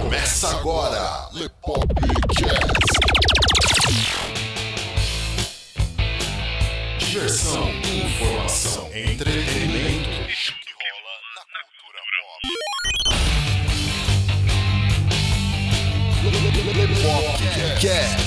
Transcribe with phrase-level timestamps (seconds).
[0.00, 2.18] Começa agora, Lepopcast.
[6.98, 10.30] Diversão, informação, entretenimento.
[10.30, 12.42] Isso que rola na cultura pop.
[16.78, 18.17] Lepopcast.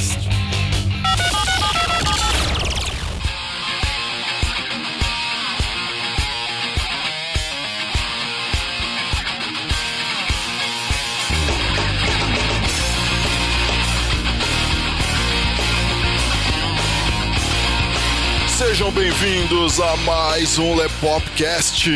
[18.71, 21.91] Sejam bem-vindos a mais um Lepopcast.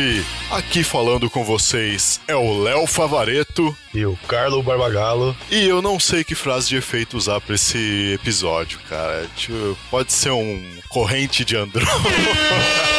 [0.50, 3.74] Aqui falando com vocês é o Léo Favareto.
[3.94, 5.34] E o Carlo Barbagalo.
[5.50, 9.26] E eu não sei que frase de efeito usar pra esse episódio, cara.
[9.34, 11.86] Tipo, pode ser um corrente de Andrômeda.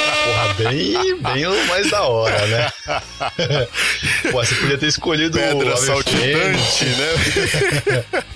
[0.57, 2.69] Bem, bem mais da hora, né?
[4.31, 7.13] Pô, você podia ter escolhido Pedra o saltitante, né?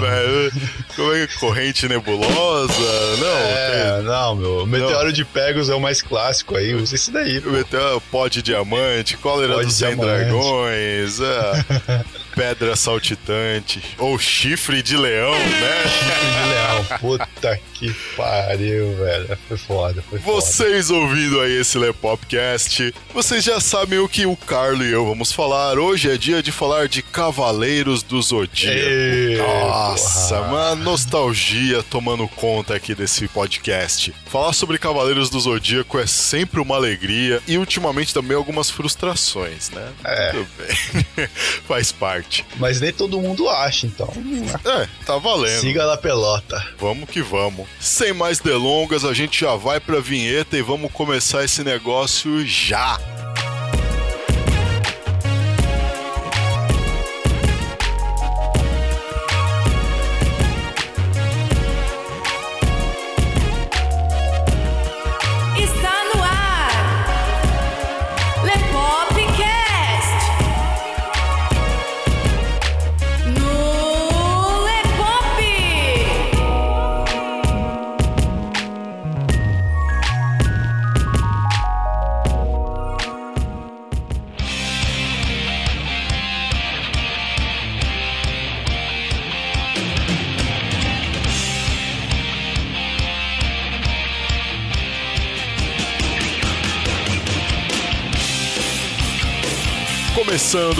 [0.00, 0.52] Velho.
[0.96, 1.38] Como é que é?
[1.38, 3.16] Corrente nebulosa?
[3.18, 4.66] Não, É, tem- não, meu.
[4.66, 6.74] Meteoro de Pegasus é o mais clássico aí.
[6.74, 7.50] Usa esse daí, pô.
[7.50, 10.24] Meteu pó de diamante, cólera dos 100 diamante.
[10.24, 15.82] dragões, é, pedra saltitante, ou chifre de leão, né?
[16.22, 16.98] de leão.
[17.00, 19.38] Puta que pariu, velho.
[19.48, 20.36] Foi foda, foi foda.
[20.36, 25.32] Vocês ouvindo aí esse Lepopcast, vocês já sabem o que o Carlo e eu vamos
[25.32, 25.78] falar.
[25.78, 29.38] Hoje é dia de falar de Cavaleiros do Zodíaco.
[29.38, 30.48] Nossa, porra.
[30.48, 34.14] uma nostalgia tomando conta aqui desse podcast.
[34.26, 39.92] Falar sobre Cavaleiros do Zodíaco é sempre uma alegria e ultimamente também algumas frustrações, né?
[40.04, 40.30] É.
[40.30, 41.28] Tudo bem.
[41.66, 42.21] Faz parte.
[42.56, 44.12] Mas nem todo mundo acha, então.
[44.64, 45.60] É, tá valendo.
[45.60, 46.64] Siga na pelota.
[46.78, 47.66] Vamos que vamos.
[47.80, 52.98] Sem mais delongas, a gente já vai pra vinheta e vamos começar esse negócio já.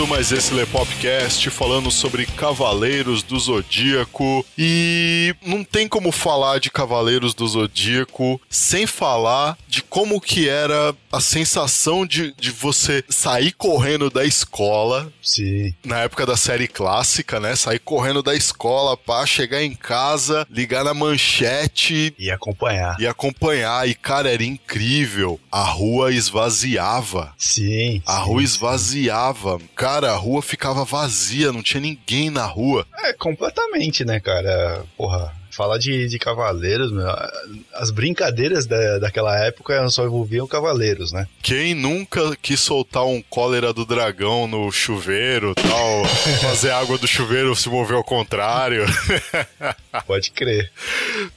[0.03, 4.45] Começando mais esse Lepopcast falando sobre Cavaleiros do Zodíaco.
[4.57, 10.93] E não tem como falar de Cavaleiros do Zodíaco sem falar de como que era
[11.13, 15.73] a sensação de, de você sair correndo da escola Sim.
[15.85, 17.55] na época da série clássica, né?
[17.55, 22.99] Sair correndo da escola pra chegar em casa, ligar na manchete E acompanhar.
[22.99, 23.87] e acompanhar.
[23.87, 25.39] E, cara, era incrível.
[25.51, 27.33] A rua esvaziava.
[27.37, 28.01] Sim.
[28.07, 28.45] A sim, rua sim.
[28.45, 29.59] esvaziava.
[29.75, 32.87] Cara, a rua ficava vazia, não tinha ninguém na rua.
[33.03, 34.83] É, completamente, né, cara?
[34.97, 37.07] Porra, falar de, de cavaleiros, meu,
[37.73, 41.27] as brincadeiras da, daquela época só envolviam cavaleiros, né?
[41.41, 46.05] Quem nunca quis soltar um cólera do dragão no chuveiro tal,
[46.41, 48.85] fazer a água do chuveiro se mover ao contrário?
[50.07, 50.71] Pode crer.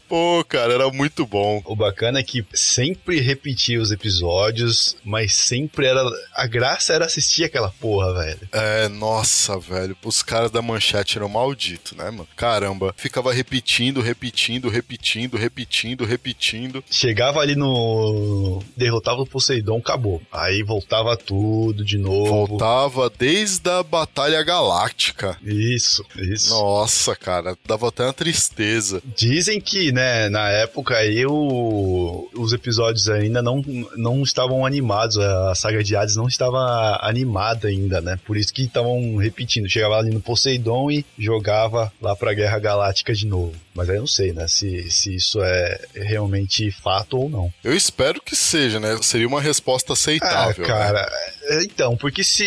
[0.09, 1.61] Pô, cara, era muito bom.
[1.65, 6.03] O bacana é que sempre repetia os episódios, mas sempre era.
[6.35, 8.49] A graça era assistir aquela porra, velho.
[8.53, 9.97] É, nossa, velho.
[10.05, 12.29] Os caras da manchete eram malditos, né, mano?
[12.37, 12.95] Caramba.
[12.97, 16.85] Ficava repetindo, repetindo, repetindo, repetindo, repetindo.
[16.91, 18.63] Chegava ali no.
[18.77, 20.23] derrotava o Poseidon, acabou.
[20.33, 22.47] Aí voltava tudo de novo.
[22.47, 25.37] Voltava desde a Batalha Galáctica.
[25.43, 26.51] Isso, isso.
[26.51, 29.03] Nossa, cara, dava até uma tristeza.
[29.17, 30.95] Dizem que, né, na época
[31.27, 33.63] o- os episódios ainda não,
[33.97, 38.19] não estavam animados, a saga de Hades não estava animada ainda, né?
[38.27, 39.69] Por isso que estavam repetindo.
[39.71, 43.55] Chegava ali no Poseidon e jogava lá pra Guerra Galáctica de novo.
[43.77, 47.53] Mas aí eu não sei, né, se, se isso é realmente fato ou não.
[47.63, 48.99] Eu espero que seja, né?
[49.03, 50.63] Seria uma resposta Ah, aceitável.
[50.63, 50.67] né?
[50.69, 51.13] cara,
[51.45, 52.43] é, então, porque se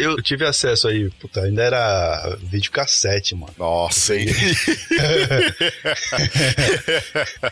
[0.00, 3.52] eu tive acesso aí, puta, ainda era videocassete, mano.
[3.58, 4.26] Nossa, hein?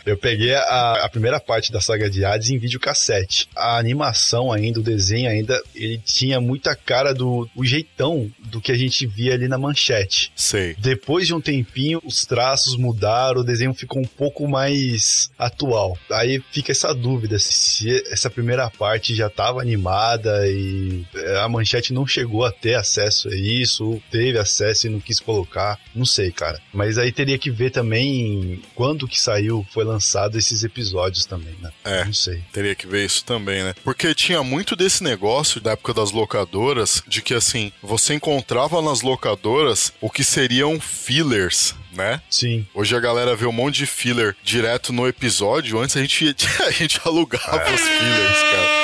[0.05, 3.47] Eu peguei a, a primeira parte da saga de Hades em videocassete.
[3.55, 8.71] A animação ainda, o desenho ainda, ele tinha muita cara do o jeitão do que
[8.71, 10.31] a gente via ali na manchete.
[10.35, 10.75] Sei.
[10.79, 15.97] Depois de um tempinho, os traços mudaram claro, o desenho ficou um pouco mais atual.
[16.09, 21.05] Aí fica essa dúvida se essa primeira parte já estava animada e
[21.43, 25.77] a manchete não chegou a ter acesso a isso, teve acesso e não quis colocar,
[25.93, 26.61] não sei, cara.
[26.73, 31.71] Mas aí teria que ver também quando que saiu, foi lançado esses episódios também, né?
[31.83, 32.05] É.
[32.05, 32.41] Não sei.
[32.53, 33.75] Teria que ver isso também, né?
[33.83, 39.01] Porque tinha muito desse negócio da época das locadoras, de que assim, você encontrava nas
[39.01, 42.21] locadoras o que seriam fillers, né?
[42.29, 42.65] Sim.
[42.73, 45.79] Hoje a galera vê um monte de filler direto no episódio.
[45.79, 48.78] Antes a gente, a gente alugava os fillers, cara.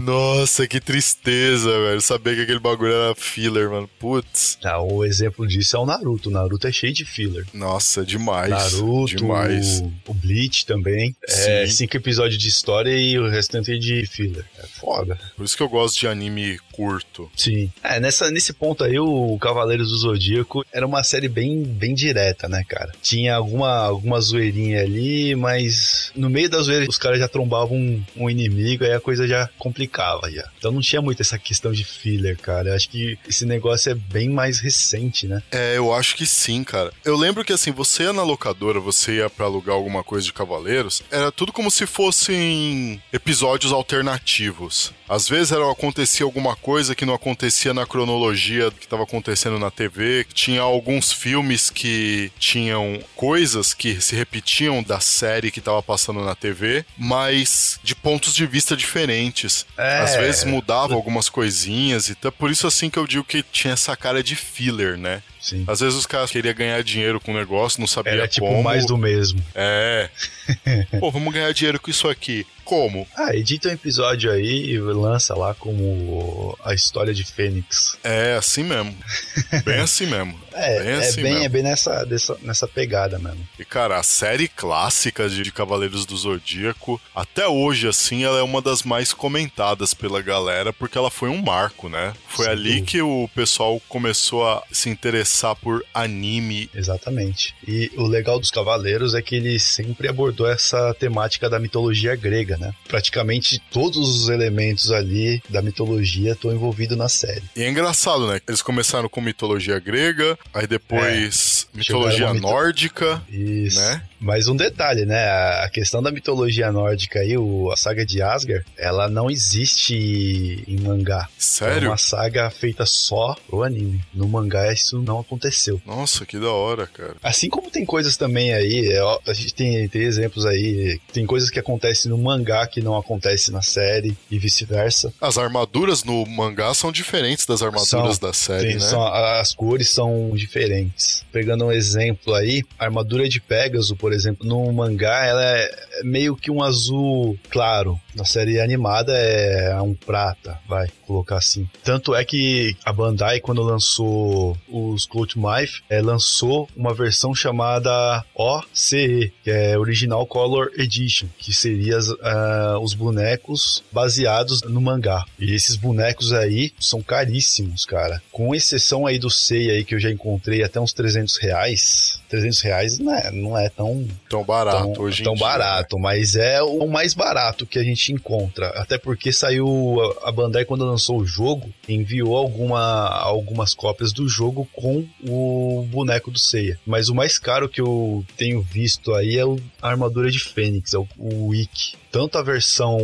[0.00, 2.00] Nossa, que tristeza, velho.
[2.00, 3.88] Saber que aquele bagulho era filler, mano.
[3.98, 4.58] Putz.
[4.64, 6.28] Ah, o exemplo disso é o Naruto.
[6.28, 7.46] O Naruto é cheio de filler.
[7.52, 8.50] Nossa, demais.
[8.50, 9.80] Naruto, Demais.
[9.80, 11.14] o, o Bleach também.
[11.28, 11.72] É Sim.
[11.72, 14.44] cinco episódios de história e o restante é de filler.
[14.58, 15.18] É foda.
[15.36, 17.28] Por isso que eu gosto de anime curto.
[17.36, 17.72] Sim.
[17.82, 22.48] É, nessa, nesse ponto aí, o Cavaleiros do Zodíaco era uma série bem, bem direta,
[22.48, 22.92] né, cara?
[23.02, 28.04] Tinha alguma, alguma zoeirinha ali, mas no meio da zoeira os caras já trombavam um,
[28.16, 30.48] um inimigo, aí a coisa já complicava já.
[30.58, 32.70] Então não tinha muito essa questão de filler, cara.
[32.70, 35.42] Eu acho que esse negócio é bem mais recente, né?
[35.50, 36.92] É, eu acho que sim, cara.
[37.04, 40.32] Eu lembro que assim, você ia na locadora, você ia pra alugar alguma coisa de
[40.32, 44.92] Cavaleiros, era tudo como se fossem episódios alternativos.
[45.08, 49.70] Às vezes era, acontecia alguma coisa que não acontecia na cronologia que estava acontecendo na
[49.70, 50.26] TV.
[50.34, 56.34] Tinha alguns filmes que tinham coisas que se repetiam da série que estava passando na
[56.34, 59.57] TV, mas de pontos de vista diferentes.
[59.76, 60.00] É.
[60.00, 63.74] Às vezes mudava algumas coisinhas e tá por isso assim que eu digo que tinha
[63.74, 65.22] essa cara de filler, né?
[65.40, 65.64] Sim.
[65.66, 68.62] Às vezes os caras queriam ganhar dinheiro com o negócio, não sabia Era tipo como.
[68.62, 69.44] mais do mesmo.
[69.54, 70.08] É.
[71.00, 72.46] Pô, vamos ganhar dinheiro com isso aqui.
[72.64, 73.08] Como?
[73.16, 77.96] Ah, edita um episódio aí e lança lá como a história de Fênix.
[78.04, 78.94] É assim mesmo.
[79.64, 80.38] Bem assim mesmo.
[80.52, 81.46] É, Bem é, assim bem, mesmo.
[81.46, 83.46] é bem nessa, dessa, nessa pegada mesmo.
[83.58, 88.42] E cara, a série clássica de de Cavaleiros do Zodíaco, até hoje assim, ela é
[88.42, 92.12] uma das mais comentadas pela galera porque ela foi um marco, né?
[92.28, 96.70] Foi Sem ali que o pessoal começou a se interessar por anime.
[96.74, 97.54] Exatamente.
[97.66, 102.56] E o legal dos Cavaleiros é que ele sempre abordou essa temática da mitologia grega,
[102.56, 102.72] né?
[102.88, 107.42] Praticamente todos os elementos ali da mitologia estão envolvidos na série.
[107.56, 108.40] E é engraçado, né?
[108.48, 113.78] Eles começaram com mitologia grega, aí depois mitologia Chegaram a mito- nórdica, Isso.
[113.78, 114.02] né?
[114.20, 115.24] Mas um detalhe, né?
[115.28, 120.78] A questão da mitologia nórdica aí, o, a saga de Asgard, ela não existe em
[120.80, 121.28] mangá.
[121.28, 121.88] É Sério?
[121.90, 124.00] uma saga feita só pro anime.
[124.12, 125.80] No mangá isso não aconteceu.
[125.86, 127.14] Nossa, que da hora, cara.
[127.22, 131.50] Assim como tem coisas também aí, é, a gente tem, tem exemplos aí, tem coisas
[131.50, 135.12] que acontecem no mangá que não acontecem na série e vice-versa.
[135.20, 138.28] As armaduras no mangá são diferentes das armaduras São.
[138.28, 138.80] da série, né?
[138.80, 141.24] são- as cores são diferentes.
[141.32, 145.70] Pegando um exemplo aí, a armadura de Pégaso, por exemplo, no mangá ela é
[146.04, 147.98] meio que um azul claro.
[148.18, 151.68] Na série animada é um prata, vai colocar assim.
[151.84, 158.24] Tanto é que a Bandai, quando lançou os Cloth Mife, é, lançou uma versão chamada
[158.34, 165.24] OCE, que é Original Color Edition, que seria ah, os bonecos baseados no mangá.
[165.38, 168.20] E esses bonecos aí são caríssimos, cara.
[168.32, 172.20] Com exceção aí do Sei aí que eu já encontrei até uns 300 reais.
[172.28, 175.50] 300 reais não é, não é tão, Tão barato tão, hoje em tão dia, né?
[175.52, 178.68] barato, mas é o mais barato que a gente encontra.
[178.70, 184.68] Até porque saiu a- Bandai quando lançou o jogo, enviou alguma, algumas cópias do jogo
[184.72, 186.78] com o boneco do Seiya.
[186.86, 189.42] Mas o mais caro que eu tenho visto aí é
[189.82, 191.96] a armadura de Fênix, é o, o Ikki.
[192.10, 192.98] Tanto a versão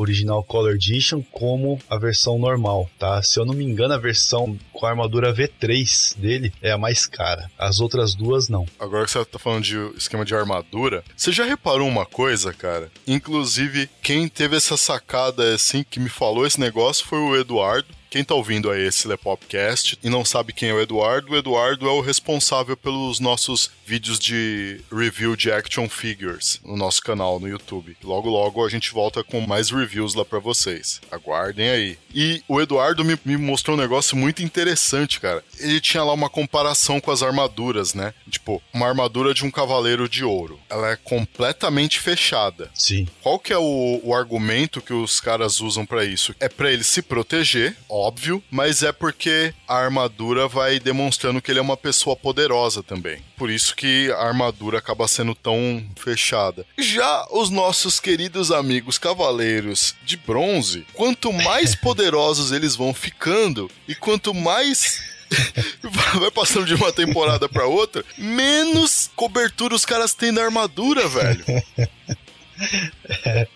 [0.00, 3.22] original Color Edition como a versão normal, tá?
[3.22, 7.06] Se eu não me engano, a versão com a armadura V3 dele é a mais
[7.06, 7.50] cara.
[7.58, 8.66] As outras duas não.
[8.78, 12.90] Agora que você tá falando de esquema de armadura, você já reparou uma coisa, cara?
[13.06, 17.99] Inclusive, quem teve essa sacada assim, que me falou esse negócio foi o Eduardo.
[18.10, 21.86] Quem tá ouvindo aí esse Lepopcast e não sabe quem é o Eduardo, o Eduardo
[21.86, 27.48] é o responsável pelos nossos vídeos de review de action figures no nosso canal no
[27.48, 27.96] YouTube.
[28.02, 31.00] Logo, logo a gente volta com mais reviews lá pra vocês.
[31.10, 31.98] Aguardem aí.
[32.12, 35.44] E o Eduardo me, me mostrou um negócio muito interessante, cara.
[35.58, 38.12] Ele tinha lá uma comparação com as armaduras, né?
[38.28, 40.58] Tipo, uma armadura de um cavaleiro de ouro.
[40.68, 42.70] Ela é completamente fechada.
[42.74, 43.06] Sim.
[43.22, 46.34] Qual que é o, o argumento que os caras usam pra isso?
[46.40, 51.58] É pra ele se proteger, óbvio, mas é porque a armadura vai demonstrando que ele
[51.58, 53.22] é uma pessoa poderosa também.
[53.36, 56.64] Por isso que a armadura acaba sendo tão fechada.
[56.78, 63.94] Já os nossos queridos amigos cavaleiros de bronze, quanto mais poderosos eles vão ficando e
[63.94, 65.02] quanto mais
[66.18, 71.44] vai passando de uma temporada pra outra, menos cobertura os caras têm da armadura, velho.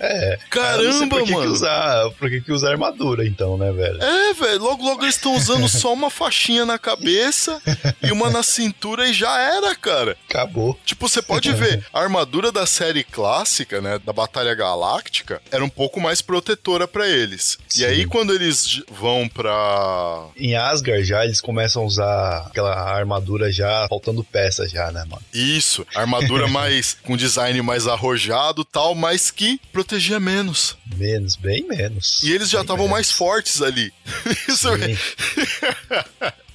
[0.00, 0.38] É.
[0.50, 1.46] Caramba, por que mano.
[1.46, 4.02] Que usar, por que, que usar armadura, então, né, velho?
[4.02, 7.60] É, velho, logo logo eles estão usando só uma faixinha na cabeça
[8.02, 10.16] e uma na cintura e já era, cara.
[10.28, 10.78] Acabou.
[10.84, 15.68] Tipo, você pode ver, a armadura da série clássica, né, da Batalha Galáctica, era um
[15.68, 17.58] pouco mais protetora pra eles.
[17.68, 17.82] Sim.
[17.82, 23.50] E aí quando eles vão pra Em Asgard já eles começam a usar aquela armadura
[23.50, 25.22] já faltando peças já, né, mano?
[25.32, 30.76] isso, armadura mais com design mais arrojado, tal, mas que protegia menos.
[30.94, 32.22] Menos, bem menos.
[32.22, 33.90] E eles já estavam mais fortes ali.
[34.46, 36.34] Isso é-.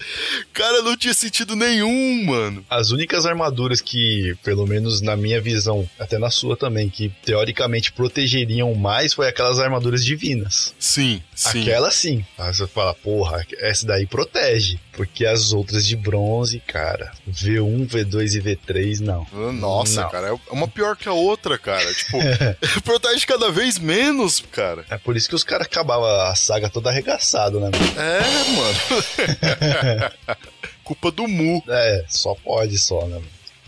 [0.54, 2.66] Cara, não tinha sentido nenhum, mano.
[2.70, 7.92] As únicas armaduras que, pelo menos na minha visão, até na sua também, que teoricamente
[7.92, 10.74] protegeriam mais foi aquelas armaduras divinas.
[10.80, 11.62] Sim, sim.
[11.62, 12.26] Aquela sim.
[12.38, 14.80] Aí você fala, porra, essa daí protege.
[14.94, 19.26] Porque as outras de bronze, cara, V1, V2 e V3, não.
[19.52, 20.10] Nossa, Não.
[20.12, 21.84] cara, é uma pior que a outra, cara.
[21.94, 22.18] Tipo,
[22.84, 24.86] protege cada vez menos, cara.
[24.90, 27.72] É por isso que os caras acabavam a saga toda arregaçado, né?
[27.74, 27.94] mano?
[28.00, 28.20] É,
[28.52, 28.78] mano.
[30.84, 31.64] Culpa do Mu.
[31.68, 33.22] É, só pode só, né?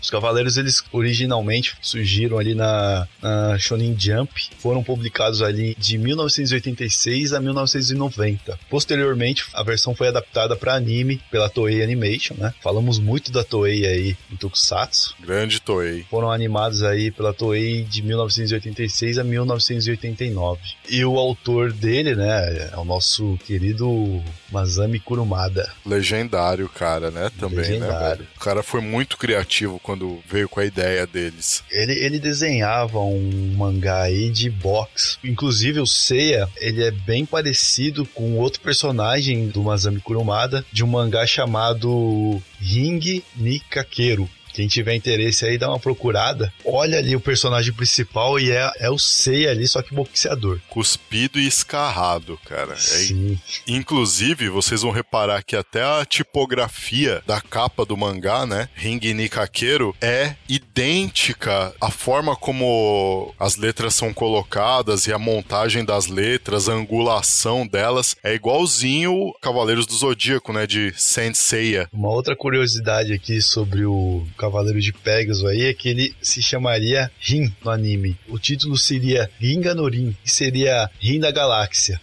[0.06, 7.32] Os Cavaleiros, eles originalmente surgiram ali na, na Shonen Jump, foram publicados ali de 1986
[7.32, 8.56] a 1990.
[8.70, 12.54] Posteriormente, a versão foi adaptada para anime pela Toei Animation, né?
[12.62, 15.16] Falamos muito da Toei aí no Tokusatsu.
[15.18, 16.06] Grande Toei.
[16.08, 20.60] Foram animados aí pela Toei de 1986 a 1989.
[20.88, 24.22] E o autor dele, né, é o nosso querido
[24.52, 25.68] Masami Kurumada.
[25.84, 27.28] Legendário, cara, né?
[27.40, 27.62] Também, né?
[27.62, 28.18] Legendário.
[28.18, 28.28] velho?
[28.36, 29.95] O cara foi muito criativo quando
[30.28, 31.62] veio com a ideia deles.
[31.70, 35.18] Ele, ele desenhava um mangá aí de boxe.
[35.24, 40.88] Inclusive o Seiya, ele é bem parecido com outro personagem do Masami Kurumada, de um
[40.88, 44.28] mangá chamado Ring Nikakeru.
[44.56, 46.50] Quem tiver interesse aí, dá uma procurada.
[46.64, 50.58] Olha ali o personagem principal e é, é o Seiya ali, só que boxeador.
[50.70, 52.72] Cuspido e escarrado, cara.
[52.72, 53.38] É Sim.
[53.68, 58.70] Inclusive, vocês vão reparar que até a tipografia da capa do mangá, né?
[58.74, 66.06] Ring Nikakeru, é idêntica à forma como as letras são colocadas e a montagem das
[66.06, 70.66] letras, a angulação delas, é igualzinho Cavaleiros do Zodíaco, né?
[70.66, 71.90] De Saint Seiya.
[71.92, 77.10] Uma outra curiosidade aqui sobre o Cavaleiro de Pegasus aí é que ele se chamaria
[77.18, 78.16] Rin no anime.
[78.28, 82.00] O título seria Ringa no Rin, e seria Rin da Galáxia.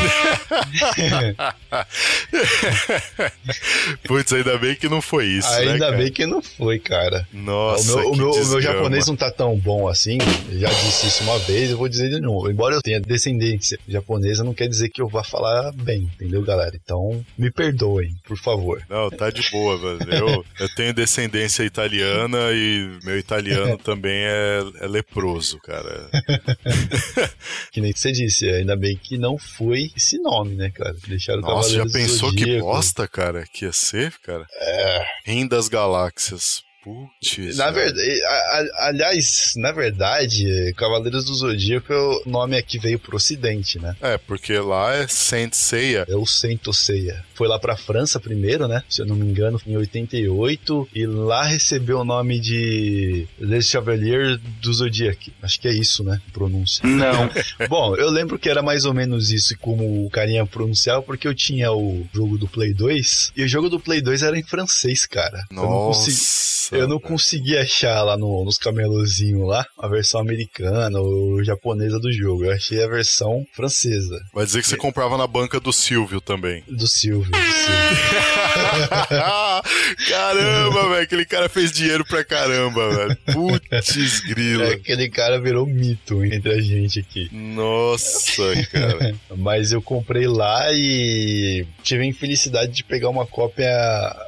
[4.06, 5.96] Putz, ainda bem que não foi isso, né, Ainda cara?
[5.96, 7.26] bem que não foi, cara.
[7.32, 10.18] Nossa, o meu, o meu- o meu japonês não tá tão bom assim.
[10.52, 12.50] Já disse isso uma vez, eu vou dizer de novo.
[12.50, 16.78] Embora eu tenha descendência japonesa, não quer dizer que eu vá falar bem, entendeu, galera?
[16.82, 18.82] Então, me perdoem, por favor.
[18.88, 20.14] Não, tá de boa, velho.
[20.14, 26.08] Eu, eu tenho descendência italiana e meu italiano também é, é leproso, cara.
[27.72, 30.94] Que nem você disse, ainda bem que não foi esse nome, né, cara?
[31.06, 34.46] Deixaram Nossa, já pensou que bosta, cara, que ia ser, cara?
[34.52, 35.06] É.
[35.26, 36.62] Rim das galáxias.
[36.82, 37.56] Putz.
[37.58, 37.94] Na velho.
[37.94, 42.98] verdade, a- a- aliás, na verdade, Cavaleiros do Zodíaco é o nome é que veio
[42.98, 43.94] pro ocidente, né?
[44.00, 46.06] É, porque lá é Saint Seiya.
[46.08, 47.22] É o Sento Seiya.
[47.34, 48.82] Foi lá pra França primeiro, né?
[48.88, 50.88] Se eu não me engano, em 88.
[50.94, 55.30] E lá recebeu o nome de Les Chevaliers do Zodíaco.
[55.42, 56.20] Acho que é isso, né?
[56.32, 56.86] Pronúncia.
[56.86, 57.30] Não.
[57.68, 61.34] Bom, eu lembro que era mais ou menos isso como o carinha pronunciava, porque eu
[61.34, 63.32] tinha o jogo do Play 2.
[63.36, 65.44] E o jogo do Play 2 era em francês, cara.
[65.50, 66.16] Eu não consegui.
[66.72, 67.08] Eu não velho.
[67.08, 72.44] consegui achar lá no- nos camelozinhos lá a versão americana ou japonesa do jogo.
[72.44, 76.62] Eu achei a versão francesa Vai dizer que você comprava na banca do Silvio também.
[76.68, 77.30] do Silvio.
[77.30, 78.20] do Silvio.
[80.08, 81.02] caramba, velho.
[81.02, 83.16] Aquele cara fez dinheiro pra caramba, velho.
[83.32, 84.64] Putz, grila.
[84.64, 87.28] É, Aquele cara virou mito entre a gente aqui.
[87.32, 89.14] Nossa, cara.
[89.36, 93.70] Mas eu comprei lá e tive a infelicidade de pegar uma cópia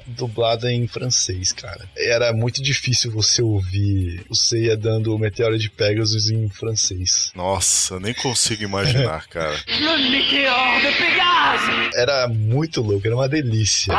[0.06, 1.84] dublada em francês, cara.
[1.96, 7.30] Era muito difícil você ouvir o Seiya dando o Meteoro de Pegasus em francês.
[7.34, 9.56] Nossa, nem consigo imaginar, cara.
[11.94, 13.92] Era muito louco, era uma delícia.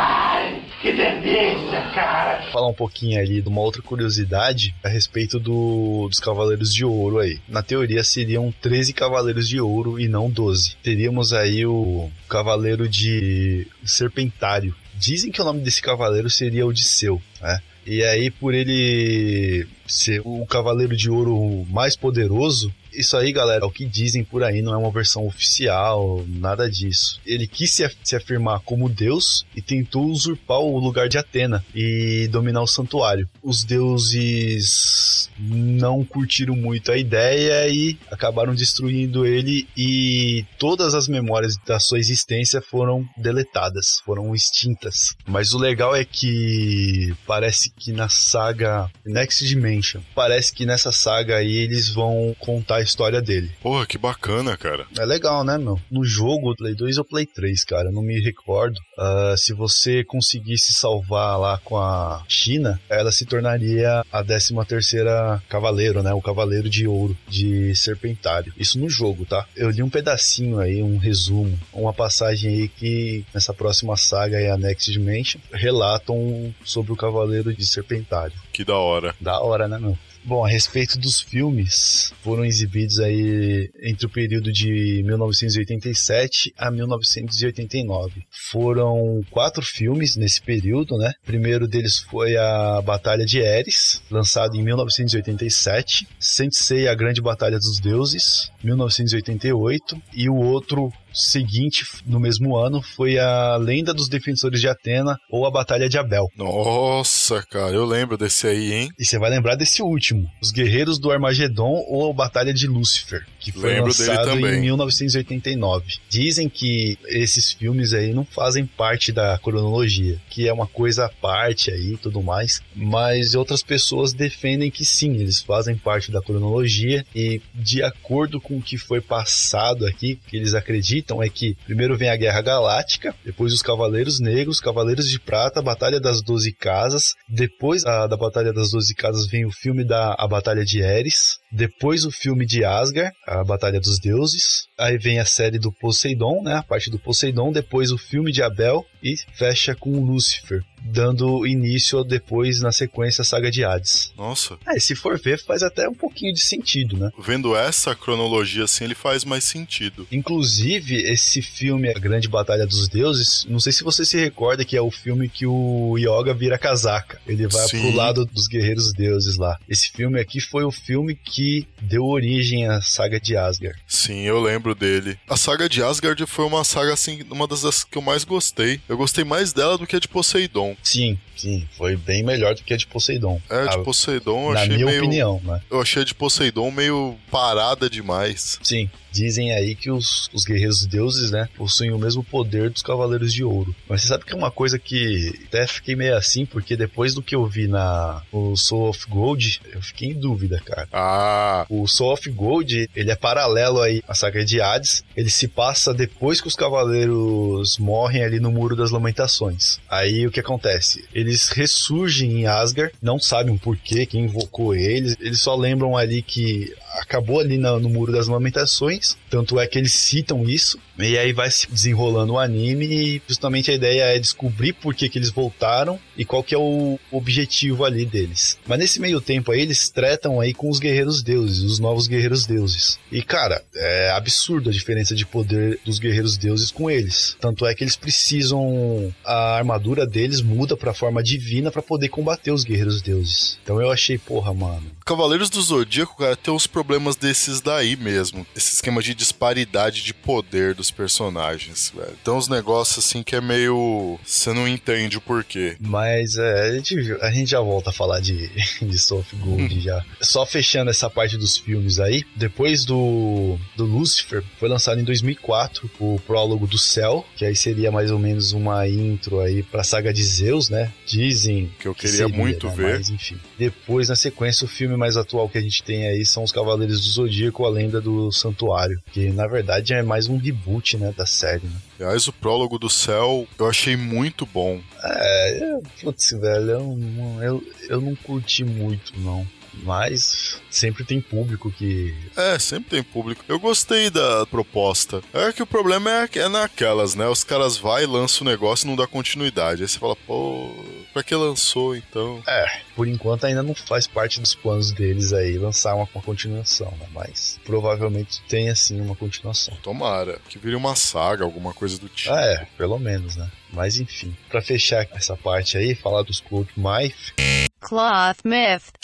[0.83, 2.51] Que delícia, cara!
[2.51, 7.19] falar um pouquinho ali de uma outra curiosidade a respeito do- dos Cavaleiros de Ouro
[7.19, 7.39] aí.
[7.47, 10.75] Na teoria seriam 13 Cavaleiros de Ouro e não 12.
[10.83, 14.75] Teríamos aí o Cavaleiro de Serpentário.
[14.95, 17.59] Dizem que o nome desse cavaleiro seria Odisseu, né?
[17.85, 23.67] E aí, por ele ser o Cavaleiro de Ouro mais poderoso, isso aí, galera, é
[23.67, 27.19] o que dizem por aí, não é uma versão oficial, nada disso.
[27.25, 31.65] Ele quis se, af- se afirmar como Deus e tentou usurpar o lugar de Atena
[31.73, 33.27] e dominar o santuário.
[33.41, 41.55] Os deuses não curtiram muito a ideia e acabaram destruindo ele e todas as memórias
[41.65, 45.15] da sua existência foram deletadas, foram extintas.
[45.25, 51.37] Mas o legal é que parece que na saga Next Dimension, parece que nessa saga
[51.37, 53.51] aí eles vão contar a história dele.
[53.61, 54.85] Porra, que bacana, cara.
[54.97, 55.79] É legal, né, meu?
[55.89, 58.79] No jogo, Play 2 ou Play 3, cara, não me recordo.
[58.97, 65.22] Ah, se você conseguisse salvar lá com a China, ela se tornaria a 13 terceira
[65.49, 66.13] cavaleiro, né?
[66.13, 68.53] O cavaleiro de ouro de Serpentário.
[68.57, 69.45] Isso no jogo, tá?
[69.55, 74.49] Eu li um pedacinho aí, um resumo, uma passagem aí que nessa próxima saga aí,
[74.49, 78.35] a Next Dimension, relatam sobre o cavaleiro de Serpentário.
[78.51, 79.15] Que da hora.
[79.19, 79.97] Da hora, né, meu?
[80.25, 88.23] Bom, a respeito dos filmes, foram exibidos aí entre o período de 1987 a 1989.
[88.49, 91.11] Foram quatro filmes nesse período, né?
[91.23, 96.07] O primeiro deles foi a Batalha de Eris, lançado em 1987.
[96.17, 100.01] Sensei, a Grande Batalha dos Deuses, 1988.
[100.13, 105.45] E o outro seguinte, no mesmo ano, foi a Lenda dos Defensores de Atena ou
[105.45, 106.27] a Batalha de Abel.
[106.35, 108.89] Nossa, cara, eu lembro desse aí, hein?
[108.97, 113.25] E você vai lembrar desse último, Os Guerreiros do Armagedon ou a Batalha de Lúcifer,
[113.39, 115.97] que foi Lembro lançado em 1989.
[116.09, 121.09] Dizem que esses filmes aí não fazem parte da cronologia, que é uma coisa à
[121.09, 126.21] parte aí e tudo mais, mas outras pessoas defendem que sim, eles fazem parte da
[126.21, 131.55] cronologia e de acordo com o que foi passado aqui, que eles acreditam é que
[131.65, 136.53] primeiro vem a Guerra Galáctica, depois os Cavaleiros Negros, Cavaleiros de Prata, Batalha das Doze
[136.53, 140.81] Casas, depois a, da Batalha das Doze Casas vem o filme da a Batalha de
[140.81, 145.71] Eris, depois o filme de Asgard, a Batalha dos Deuses, aí vem a série do
[145.71, 150.03] Poseidon, né, a parte do Poseidon, depois o filme de Abel e fecha com o
[150.03, 154.11] Lúcifer, dando início depois na sequência a saga de Hades.
[154.17, 154.57] Nossa.
[154.67, 157.11] É, se for ver, faz até um pouquinho de sentido, né?
[157.19, 160.07] Vendo essa cronologia assim, ele faz mais sentido.
[160.11, 164.77] Inclusive, esse filme, A Grande Batalha dos Deuses, não sei se você se recorda que
[164.77, 167.21] é o filme que o Yoga vira casaca.
[167.27, 167.81] Ele vai Sim.
[167.81, 169.59] pro lado dos guerreiros deuses lá.
[169.67, 171.42] Esse filme aqui foi o filme que
[171.81, 173.79] deu origem à saga de Asgard.
[173.87, 175.17] Sim, eu lembro dele.
[175.27, 178.79] A saga de Asgard foi uma saga assim, uma das das que eu mais gostei.
[178.87, 180.75] Eu gostei mais dela do que a de Poseidon.
[180.83, 183.41] Sim, sim, foi bem melhor do que a de Poseidon.
[183.49, 184.99] É, a de Poseidon eu na achei minha meio.
[185.03, 185.61] opinião, né?
[185.69, 188.59] Eu achei a de Poseidon meio parada demais.
[188.63, 193.33] Sim, dizem aí que os, os guerreiros deuses, né, possuem o mesmo poder dos cavaleiros
[193.33, 193.75] de ouro.
[193.87, 197.21] Mas você sabe que é uma coisa que até fiquei meio assim, porque depois do
[197.21, 200.87] que eu vi na o Soul of Gold, eu fiquei em dúvida, cara.
[200.91, 205.03] Ah, O Soul of Gold, ele é paralelo aí à saga de Hades.
[205.15, 209.79] Ele se passa depois que os cavaleiros morrem ali no Muro das Lamentações.
[209.89, 211.05] Aí o que acontece?
[211.23, 215.15] Eles ressurgem em Asgard, não sabem porquê, quem invocou eles.
[215.21, 219.15] Eles só lembram ali que acabou ali na- no Muro das Lamentações.
[219.29, 220.77] Tanto é que eles citam isso.
[220.97, 225.09] E aí vai se desenrolando o anime e justamente a ideia é descobrir por que,
[225.09, 228.57] que eles voltaram e qual que é o objetivo ali deles.
[228.67, 232.45] Mas nesse meio tempo aí eles tretam aí com os guerreiros deuses, os novos guerreiros
[232.45, 232.99] deuses.
[233.11, 237.35] E cara, é absurdo a diferença de poder dos guerreiros deuses com eles.
[237.39, 242.51] Tanto é que eles precisam a armadura deles muda pra forma divina pra poder combater
[242.51, 243.57] os guerreiros deuses.
[243.63, 248.47] Então eu achei, porra, mano, Cavaleiros do Zodíaco, cara, tem uns problemas desses daí mesmo.
[248.55, 252.15] Esse esquema de disparidade de poder dos personagens, velho.
[252.23, 254.19] Tem uns negócios assim que é meio.
[254.25, 255.77] Você não entende o porquê.
[255.79, 258.49] Mas é, a, gente, a gente já volta a falar de,
[258.81, 260.03] de of Gold já.
[260.21, 265.89] Só fechando essa parte dos filmes aí, depois do, do Lucifer, foi lançado em 2004
[265.99, 270.13] o prólogo do Céu, que aí seria mais ou menos uma intro aí pra saga
[270.13, 270.91] de Zeus, né?
[271.05, 272.75] Dizem Que eu que queria seria, muito né?
[272.75, 272.97] ver.
[272.97, 273.37] Mas enfim.
[273.57, 277.01] Depois, na sequência, o filme mais atual que a gente tem aí são os Cavaleiros
[277.01, 281.25] do Zodíaco, a Lenda do Santuário, que na verdade é mais um reboot, né, da
[281.25, 281.77] série, né?
[281.99, 284.79] Aliás, o prólogo do céu eu achei muito bom.
[285.03, 289.45] É, putz, velho, eu, não- eu, eu não curti muito, não.
[289.81, 292.13] Mas sempre tem público que.
[292.35, 293.43] É, sempre tem público.
[293.47, 295.21] Eu gostei da proposta.
[295.33, 297.27] É que o problema é, é naquelas, né?
[297.27, 299.81] Os caras vai, lançam o negócio e não dá continuidade.
[299.81, 300.71] Aí você fala, pô,
[301.11, 302.41] pra que lançou então?
[302.47, 306.91] É, por enquanto ainda não faz parte dos planos deles aí lançar uma, uma continuação,
[306.99, 307.07] né?
[307.11, 309.75] Mas provavelmente tem assim uma continuação.
[309.81, 310.39] Tomara.
[310.49, 312.33] Que vire uma saga, alguma coisa do tipo.
[312.33, 313.49] Ah, é, pelo menos, né?
[313.71, 317.33] Mas enfim, pra fechar essa parte aí, falar dos Cloak Myth,
[317.79, 319.02] Cloth Myth.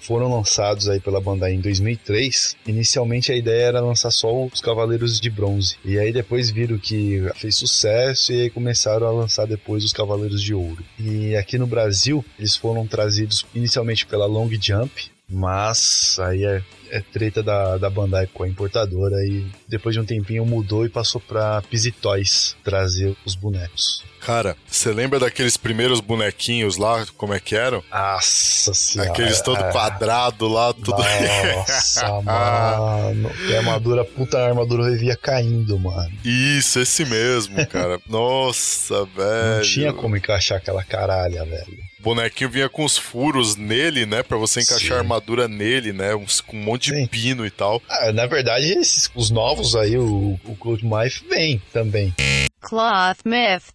[0.00, 2.56] Foram lançados aí pela Bandai em 2003.
[2.66, 5.76] Inicialmente a ideia era lançar só os Cavaleiros de Bronze.
[5.84, 10.42] E aí depois viram que fez sucesso e aí começaram a lançar depois os Cavaleiros
[10.42, 10.84] de Ouro.
[10.98, 17.00] E aqui no Brasil, eles foram trazidos inicialmente pela Long Jump, mas aí é, é
[17.00, 21.20] treta da, da Bandai com a importadora e depois de um tempinho mudou e passou
[21.20, 21.62] pra
[22.00, 24.04] Toys trazer os bonecos.
[24.20, 27.82] Cara, você lembra daqueles primeiros bonequinhos lá, como é que eram?
[27.92, 29.10] Nossa senhora.
[29.10, 29.70] Aqueles todo é.
[29.70, 30.96] quadrado lá, tudo.
[30.96, 33.30] Nossa, mano.
[33.48, 36.12] E a armadura, puta a armadura vivia caindo, mano.
[36.24, 38.00] Isso, esse mesmo, cara.
[38.10, 39.56] Nossa, velho.
[39.56, 41.85] Não tinha como encaixar aquela caralha, velho.
[42.06, 44.22] O bonequinho vinha com os furos nele, né?
[44.22, 44.94] Pra você encaixar Sim.
[44.94, 46.14] a armadura nele, né?
[46.14, 47.02] Uns, com um monte Sim.
[47.02, 47.82] de pino e tal.
[47.90, 52.14] Ah, na verdade, esses, os novos aí, o, o Cloud Mife vem também.
[52.60, 53.72] Cloth Myth.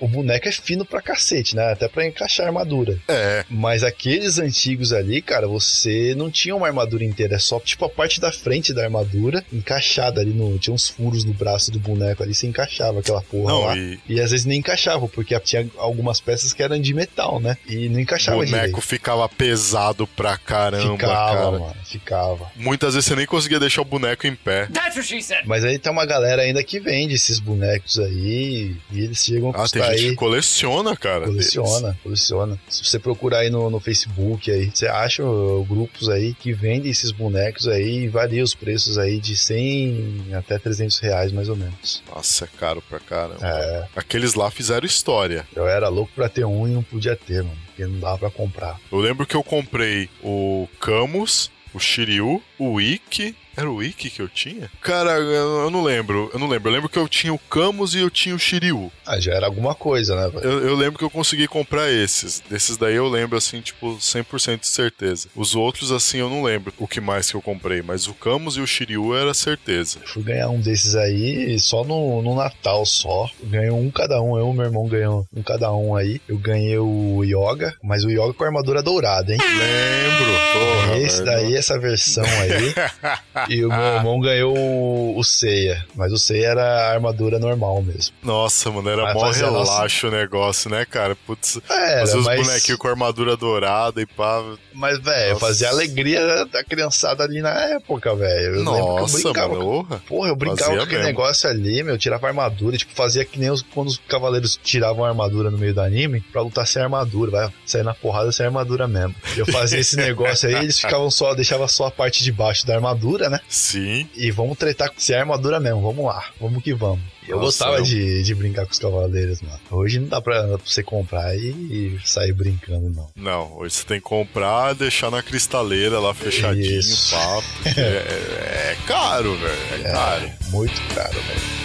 [0.00, 1.72] O boneco é fino pra cacete, né?
[1.72, 2.98] Até pra encaixar a armadura.
[3.08, 3.44] É.
[3.50, 7.36] Mas aqueles antigos ali, cara, você não tinha uma armadura inteira.
[7.36, 10.58] É só, tipo, a parte da frente da armadura encaixada ali no...
[10.58, 13.76] Tinha uns furos no braço do boneco ali, você encaixava aquela porra Não, lá.
[13.76, 17.56] e E às vezes nem encaixava, porque tinha algumas peças que eram de metal, né?
[17.66, 18.80] E não o encaixava boneco direito.
[18.80, 21.50] ficava pesado pra caramba, Ficava, cara.
[21.58, 22.50] mano, ficava.
[22.56, 24.66] Muitas vezes você nem conseguia deixar o boneco em pé.
[24.66, 25.46] That's what she said.
[25.46, 29.52] Mas aí tem uma galera ainda que vende esses bonecos aí e eles chegam a
[29.52, 30.14] Ah, tem custar gente aí.
[30.16, 31.26] coleciona, cara.
[31.26, 32.58] Coleciona, coleciona.
[32.68, 36.90] Se você procurar aí no, no Facebook aí, você acha uh, grupos aí que vendem
[36.90, 41.56] esses bonecos aí e varia os preços aí de 100 até 300 reais mais ou
[41.56, 42.02] menos.
[42.14, 43.38] Nossa, é caro pra caramba.
[43.42, 45.46] É, Aqueles lá fizeram história.
[45.54, 48.30] eu era louco pra ter um e não podia ter, mano, porque não dava pra
[48.30, 48.78] comprar.
[48.90, 53.34] Eu lembro que eu comprei o Camus, o Shiryu, o Ikki.
[53.58, 54.70] Era o Ikki que eu tinha?
[54.80, 56.30] Cara, eu não lembro.
[56.32, 56.68] Eu não lembro.
[56.70, 58.92] Eu lembro que eu tinha o Camus e eu tinha o Shiryu.
[59.04, 60.44] Ah, já era alguma coisa, né, velho?
[60.44, 62.40] Eu, eu lembro que eu consegui comprar esses.
[62.48, 65.28] Desses daí eu lembro, assim, tipo, 100% de certeza.
[65.34, 67.82] Os outros, assim, eu não lembro o que mais que eu comprei.
[67.82, 69.98] Mas o Camus e o Shiryu era certeza.
[70.06, 73.28] Fui ganhar um desses aí só no, no Natal só.
[73.42, 74.38] Ganhei um cada um.
[74.38, 76.20] Eu e meu irmão ganhou um cada um aí.
[76.28, 79.40] Eu ganhei o Yoga, mas o Yoga com a armadura dourada, hein?
[79.40, 80.32] Lembro.
[80.52, 81.26] Porra, Esse velho.
[81.26, 83.47] daí, essa versão aí.
[83.48, 85.84] e o meu irmão ganhou o, o Seiya.
[85.94, 88.14] Mas o Seiya era a armadura normal mesmo.
[88.22, 91.16] Nossa, mano, era mó a nossa- relaxo o negócio, né, cara?
[91.26, 94.42] Putz, Era, fazer os mas, bonequinhos com armadura dourada e pá.
[94.72, 98.56] mas velho, fazia a alegria da criançada ali na época, velho.
[98.56, 100.02] Eu lembro que eu Nossa, brincava mano, orra.
[100.06, 101.08] Porra, eu brincava Fazia com aquele mesmo.
[101.08, 105.08] negócio ali, meu, tirava armadura, tipo, fazia que nem os, quando os cavaleiros tiravam a
[105.08, 108.86] armadura no meio do anime pra lutar sem armadura, vai sair na porrada sem armadura
[108.88, 109.14] mesmo.
[109.36, 112.74] Eu fazia esse negócio aí, eles ficavam só, deixava só a parte de baixo da
[112.74, 113.37] armadura, né?
[113.48, 114.08] Sim.
[114.16, 117.00] E vamos tretar sem armadura mesmo, vamos lá, vamos que vamos.
[117.26, 119.60] Eu Nossa, gostava eu- De, de brincar com os cavaleiros, mano.
[119.70, 123.10] Hoje não dá pra, pra você comprar e, e sair brincando, não.
[123.14, 127.14] Não, hoje você tem que comprar, deixar na cristaleira lá fechadinho, Isso.
[127.14, 127.44] papo.
[127.76, 129.86] É, é- é caro, velho.
[129.86, 130.30] É, caro.
[130.50, 131.58] Muito caro, velho.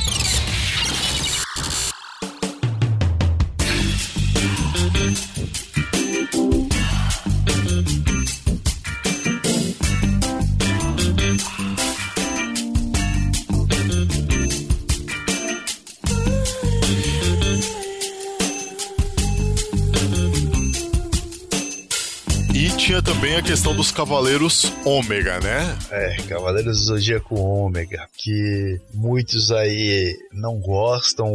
[23.36, 25.78] a questão dos cavaleiros ômega, né?
[25.90, 31.28] É, Cavaleiros do Zodíaco Ômega, que muitos aí não gostam,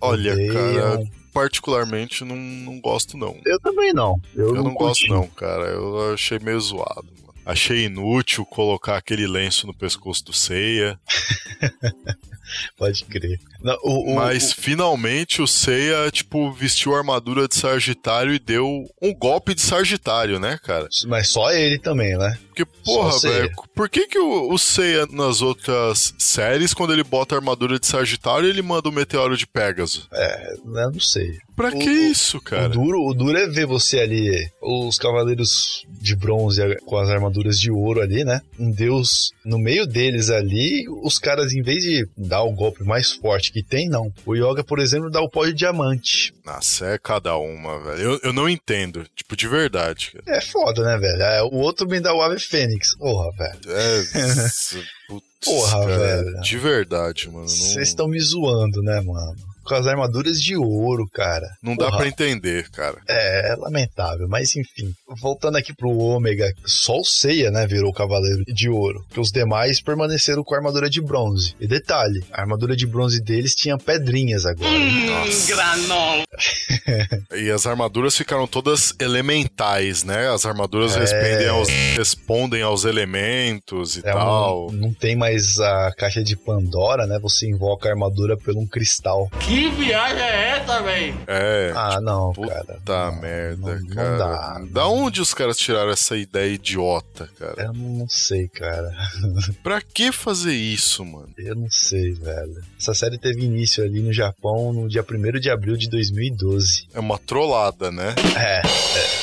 [0.00, 0.54] Olha, odeiam.
[0.54, 3.36] cara, particularmente não, não gosto não.
[3.46, 4.20] Eu também não.
[4.34, 5.08] Eu, Eu não gosto curti.
[5.08, 5.64] não, cara.
[5.64, 7.06] Eu achei meio zoado.
[7.22, 7.34] mano.
[7.46, 10.98] Achei inútil colocar aquele lenço no pescoço do Seiya.
[12.76, 13.38] Pode crer.
[13.62, 18.66] Não, o, o- Mas finalmente o Seiya, tipo, vestiu a armadura de Sagitário e deu
[19.02, 20.84] um golpe de Sagitário, né, cara?
[21.04, 22.38] o- mas só ele também, né?
[22.48, 27.04] Porque, porra, o velho, por que que o, o Seiya nas outras séries, quando ele
[27.04, 30.08] bota a armadura de Sagitário, ele manda o meteoro de Pégaso?
[30.12, 31.38] É, eu não sei.
[31.58, 32.68] Pra O- que isso, O cara?
[32.68, 34.30] duro, o duro é ver você ali,
[34.62, 38.40] os cavaleiros de bronze com as armaduras de ouro ali, né?
[38.56, 43.10] Um deus no meio deles ali, os caras, em vez de dar o golpe mais
[43.10, 44.12] forte que tem, não.
[44.24, 46.32] O Yoga, por exemplo, dá o pó de diamante.
[46.46, 48.00] Nossa, é cada uma, velho.
[48.02, 50.38] Eu, eu não entendo, tipo, de verdade, cara.
[50.38, 51.22] É foda, né, velho?
[51.22, 52.96] É, o outro me dá o Ave Fênix.
[52.96, 53.58] Porra, velho.
[53.66, 54.04] É.
[55.08, 56.40] putz, Porra, cara, velho.
[56.40, 57.40] De verdade, mano.
[57.40, 59.34] não- Vocês estão me zoando, né, mano?
[59.68, 61.46] Com as armaduras de ouro, cara.
[61.62, 61.98] Não dá Porra.
[61.98, 62.96] pra entender, cara.
[63.08, 64.92] É, é lamentável, mas enfim.
[65.20, 69.02] Voltando aqui pro Ômega, só o Seiya, né, virou Cavaleiro de Ouro.
[69.08, 71.54] Porque os demais permaneceram com a armadura de bronze.
[71.60, 74.70] E detalhe, a armadura de bronze deles tinha pedrinhas agora.
[74.78, 75.54] Nossa.
[75.54, 76.24] Granola.
[77.36, 80.28] E as armaduras ficaram todas elementais, né?
[80.32, 81.00] As armaduras É.
[81.00, 84.72] respondem, aos, respondem aos elementos e É um- tal.
[84.72, 87.18] não tem mais a caixa de Pandora, né?
[87.20, 89.28] Você invoca a armadura pelo um cristal.
[89.40, 90.47] Que viagem é
[90.82, 91.14] véi?
[91.26, 91.72] É.
[91.74, 93.10] Ah, não, Puta cara.
[93.10, 94.10] Não, merda, não, cara.
[94.10, 94.64] Não dá.
[94.70, 97.64] Da onde os caras tiraram essa ideia idiota, cara?
[97.64, 98.92] Eu não sei, cara.
[99.62, 101.28] Pra que fazer isso, mano?
[101.38, 102.62] Eu não sei, velho.
[102.78, 106.88] Essa série teve início ali no Japão no dia 1 de abril de 2012.
[106.94, 108.14] É uma trollada, né?
[108.36, 108.62] É.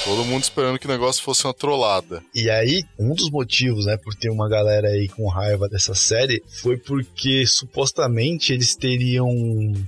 [0.04, 2.22] Todo mundo esperando que o negócio fosse uma trollada.
[2.34, 6.44] E aí, um dos motivos, né, por ter uma galera aí com raiva dessa série
[6.62, 9.28] foi porque supostamente eles teriam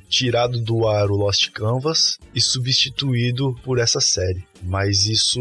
[0.10, 4.46] tirado do ar o Lost Canvas e substituído por essa série.
[4.64, 5.40] Mas isso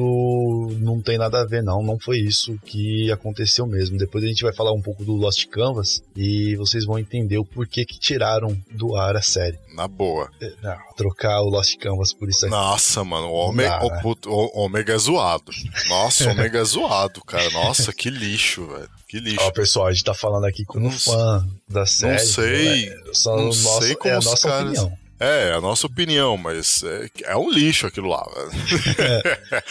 [0.78, 1.82] não tem nada a ver, não.
[1.82, 3.96] Não foi isso que aconteceu mesmo.
[3.96, 7.44] Depois a gente vai falar um pouco do Lost Canvas e vocês vão entender o
[7.44, 9.58] porquê que tiraram do ar a série.
[9.74, 10.30] Na boa.
[10.62, 12.54] Não, trocar o Lost Canvas por isso aqui.
[12.54, 13.84] Nossa, mano, o Ômega, né?
[13.84, 15.50] o puto- o Ômega é zoado.
[15.88, 17.48] Nossa, o Ômega é zoado, cara.
[17.50, 18.88] Nossa, que lixo, velho.
[19.08, 19.40] Que lixo.
[19.40, 22.18] Ó, pessoal, a gente tá falando aqui como Não fã da série.
[22.18, 22.90] sei.
[22.90, 22.96] né?
[23.14, 24.98] Só Não nosso- sei como é a os nossa caras- opinião.
[25.18, 28.24] É, é a nossa opinião, mas é, é um lixo aquilo lá.
[28.34, 29.62] velho.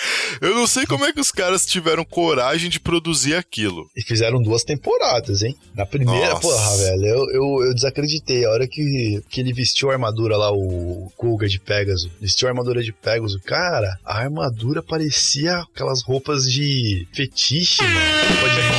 [0.42, 3.90] Eu não sei como é que os caras tiveram coragem de produzir aquilo.
[3.96, 5.56] E fizeram duas temporadas, hein?
[5.76, 6.42] Na primeira, Nossa.
[6.42, 8.46] porra, velho, eu, eu, eu desacreditei.
[8.46, 12.52] A hora que, que ele vestiu a armadura lá, o Kuga de Pegasus, vestiu a
[12.52, 17.96] armadura de Pegasus, cara, a armadura parecia aquelas roupas de fetiche, mano.
[17.96, 18.75] Roupa de vinil,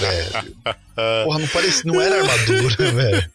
[0.00, 0.56] velho.
[1.24, 3.30] Porra, não parecia, não era armadura, velho.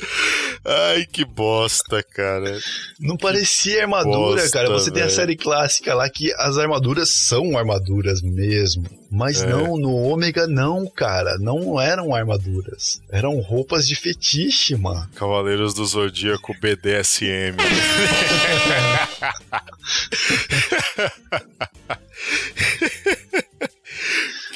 [0.64, 2.58] Ai, que bosta, cara.
[2.98, 4.68] Não parecia armadura, bosta, cara.
[4.68, 8.84] Você tem a série clássica lá que as armaduras são armaduras mesmo.
[9.10, 9.46] Mas É.
[9.46, 11.38] não, no Ômega não, cara.
[11.38, 13.00] Não eram armaduras.
[13.10, 15.08] Eram roupas de fetiche, mano.
[15.16, 17.56] Cavaleiros do Zodíaco BDSM.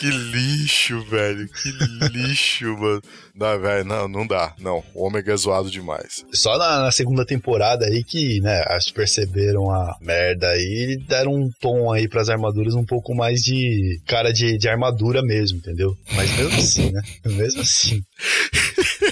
[0.04, 1.48] que lixo, velho.
[1.48, 1.70] Que
[2.12, 3.02] lixo, mano.
[3.34, 4.54] Não, velho, não, não dá.
[4.60, 6.24] Não, o Ômega é zoado demais.
[6.32, 11.34] Só na, na segunda temporada aí que, né, que perceberam a merda aí e deram
[11.34, 15.96] um tom aí pras armaduras um pouco mais de cara de, de armadura mesmo, entendeu?
[16.14, 17.02] Mas mesmo assim, né?
[17.24, 18.02] Mesmo assim.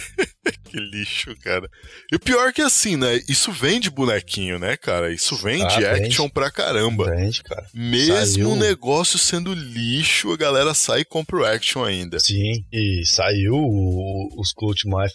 [0.73, 1.69] Que lixo, cara.
[2.11, 3.21] E o pior é que assim, né?
[3.29, 5.13] Isso vende bonequinho, né, cara?
[5.13, 6.07] Isso vende Ah, vende.
[6.07, 7.05] action pra caramba.
[7.05, 7.67] Grande, cara.
[7.75, 12.19] Mesmo Saiu- o negócio sendo lixo, a galera sai e compra o action ainda.
[12.19, 15.13] Sim, e saiu o- os Cloth Math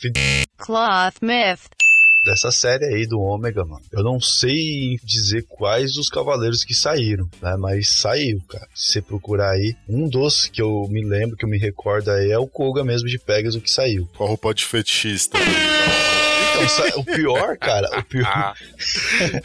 [0.58, 1.62] Cloth Myth.
[2.28, 3.84] Dessa série aí do Ômega, mano.
[3.92, 7.56] Eu não sei dizer quais os cavaleiros que saíram, né?
[7.58, 8.68] Mas saiu, cara.
[8.76, 12.32] Se você procurar aí, um dos que eu me lembro, que eu me recordo aí,
[12.32, 14.08] é o Koga mesmo de Pegasus que saiu.
[14.16, 15.38] Com a roupa de fetichista.
[15.40, 18.56] Então, o pior, cara, o pior.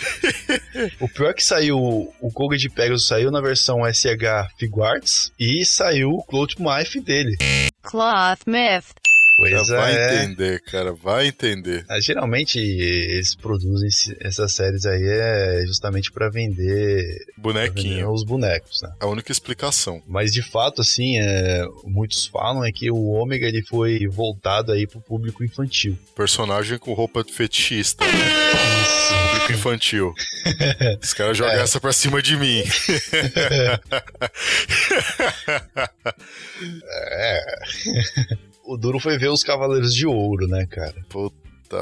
[0.99, 1.79] o pior é que saiu.
[1.79, 7.37] O Koga de Pegasus saiu na versão SH Figuarts e saiu o Cloth Knife dele.
[7.83, 9.02] Cloth Myth.
[9.37, 10.25] Pois Já vai é.
[10.25, 11.85] entender, cara, vai entender.
[11.89, 13.89] Ah, Geralmente eles produzem
[14.21, 17.03] essas séries aí é justamente pra vender,
[17.41, 18.91] pra vender os bonecos, né?
[19.01, 20.03] A única explicação.
[20.07, 24.87] Mas de fato, assim, é, muitos falam é que o Ômega ele foi voltado aí
[24.87, 25.99] pro público infantil.
[26.15, 28.13] Personagem com roupa de fetichista, né?
[28.13, 29.13] Isso.
[29.33, 30.13] Público infantil.
[31.03, 31.63] Os caras jogam É.
[31.63, 32.63] essa pra cima de mim.
[38.65, 40.95] O duro foi ver os Cavaleiros de Ouro, né, cara?
[41.09, 41.37] Puta,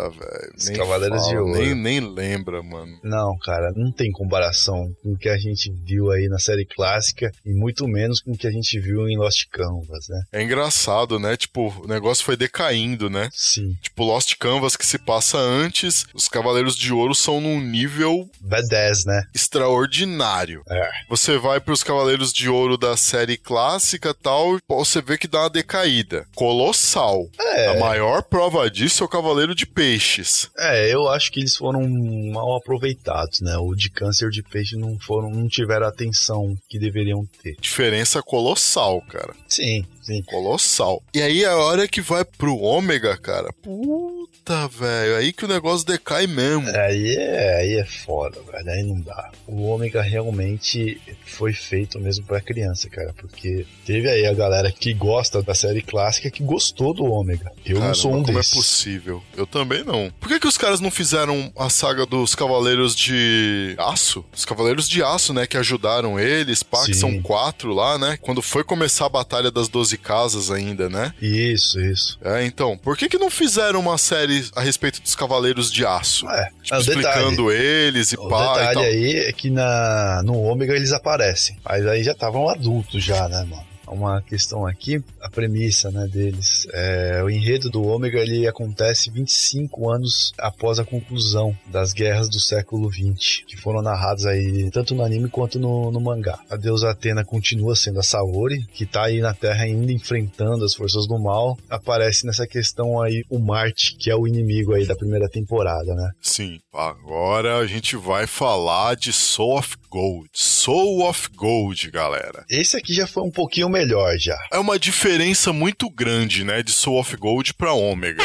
[0.09, 0.53] velho.
[0.57, 1.59] Os nem Cavaleiros de fala, Ouro.
[1.59, 2.99] Nem, nem lembra, mano.
[3.03, 7.31] Não, cara, não tem comparação com o que a gente viu aí na série clássica
[7.45, 10.23] e muito menos com o que a gente viu em Lost Canvas, né?
[10.33, 11.37] É engraçado, né?
[11.37, 13.29] Tipo, o negócio foi decaindo, né?
[13.33, 18.29] Sim, Tipo, Lost Canvas que se passa antes, os Cavaleiros de Ouro são num nível
[18.45, 19.23] B10, né?
[19.35, 20.63] extraordinário.
[20.69, 20.91] É.
[21.09, 25.43] Você vai pros Cavaleiros de Ouro da série clássica tal, e você vê que dá
[25.43, 26.27] uma decaída.
[26.35, 27.29] Colossal.
[27.39, 27.69] É.
[27.69, 30.51] A maior prova disso é o Cavaleiro de Peixes.
[30.59, 31.89] É, eu acho que eles foram
[32.31, 33.57] mal aproveitados, né?
[33.57, 37.57] O de câncer de peixe não foram, não tiveram a atenção que deveriam ter.
[37.59, 39.35] Diferença colossal, cara.
[39.49, 40.23] Sim, sim.
[40.23, 41.03] Colossal.
[41.15, 45.87] E aí a hora que vai pro Ômega, cara, puta velho, aí que o negócio
[45.87, 46.69] decai mesmo.
[46.69, 48.71] Aí é, aí é foda, velho.
[48.71, 49.31] Aí não dá.
[49.47, 53.13] O Ômega realmente foi feito mesmo pra criança, cara.
[53.15, 57.51] Porque teve aí a galera que gosta da série clássica que gostou do Ômega.
[57.65, 58.53] Eu não sou um como desses.
[58.53, 59.23] é possível?
[59.37, 60.13] Eu também não.
[60.21, 64.25] Por que, que os caras não fizeram a saga dos Cavaleiros de Aço?
[64.35, 65.47] Os Cavaleiros de Aço, né?
[65.47, 68.19] Que ajudaram eles, pá, que são quatro lá, né?
[68.21, 71.13] Quando foi começar a Batalha das Doze Casas ainda, né?
[71.21, 72.19] Isso, isso.
[72.23, 76.29] É, então, por que, que não fizeram uma série a respeito dos Cavaleiros de Aço?
[76.29, 77.01] É, Tipo, é, o detalhe.
[77.01, 78.83] explicando eles e O pá e detalhe tal.
[78.85, 81.57] aí é que na, no Ômega eles aparecem.
[81.65, 83.70] Mas aí já estavam adultos já, né, mano?
[83.91, 86.67] Uma questão aqui, a premissa né, deles.
[86.73, 92.39] É, o enredo do Ômega ele acontece 25 anos após a conclusão das guerras do
[92.39, 96.39] século XX, que foram narradas aí tanto no anime quanto no, no mangá.
[96.49, 100.75] A deusa Atena continua sendo a Saori, que tá aí na Terra ainda enfrentando as
[100.75, 101.59] forças do mal.
[101.69, 106.11] Aparece nessa questão aí o Marte, que é o inimigo aí da primeira temporada, né?
[106.23, 110.29] Sim, agora a gente vai falar de Soul of Gold.
[110.33, 112.45] Soul of Gold, galera.
[112.49, 113.80] Esse aqui já foi um pouquinho melhor
[114.19, 114.37] já.
[114.53, 118.23] É uma diferença muito grande, né, de Soul of Gold pra Ômega.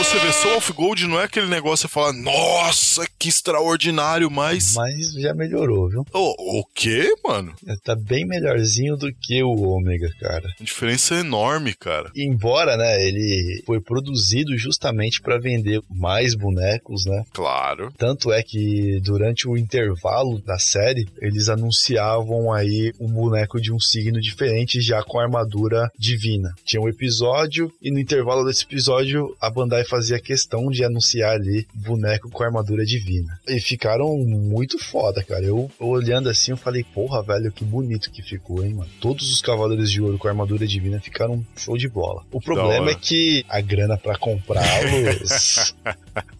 [0.00, 4.30] Você vê, Soul of Gold não é aquele negócio que você fala, nossa, que extraordinário,
[4.30, 4.72] mas.
[4.74, 6.06] Mas já melhorou, viu?
[6.14, 7.54] O, o quê, mano?
[7.84, 10.48] Tá bem melhorzinho do que o Ômega, cara.
[10.58, 12.10] Diferença é enorme, cara.
[12.16, 17.22] Embora, né, ele foi produzido justamente para vender mais bonecos, né?
[17.34, 17.92] Claro.
[17.98, 23.78] Tanto é que durante o intervalo da série, eles anunciavam aí um boneco de um
[23.78, 26.54] signo diferente já com armadura divina.
[26.64, 31.66] Tinha um episódio e no intervalo desse episódio a Bandai fazia questão de anunciar ali
[31.74, 33.38] boneco com armadura divina.
[33.46, 35.44] E ficaram muito foda, cara.
[35.44, 38.90] Eu olhando assim, eu falei, porra, velho, que bonito que ficou, hein, mano.
[39.00, 42.22] Todos os cavaleiros de ouro com armadura divina ficaram show de bola.
[42.30, 45.74] O problema é que a grana pra comprá-los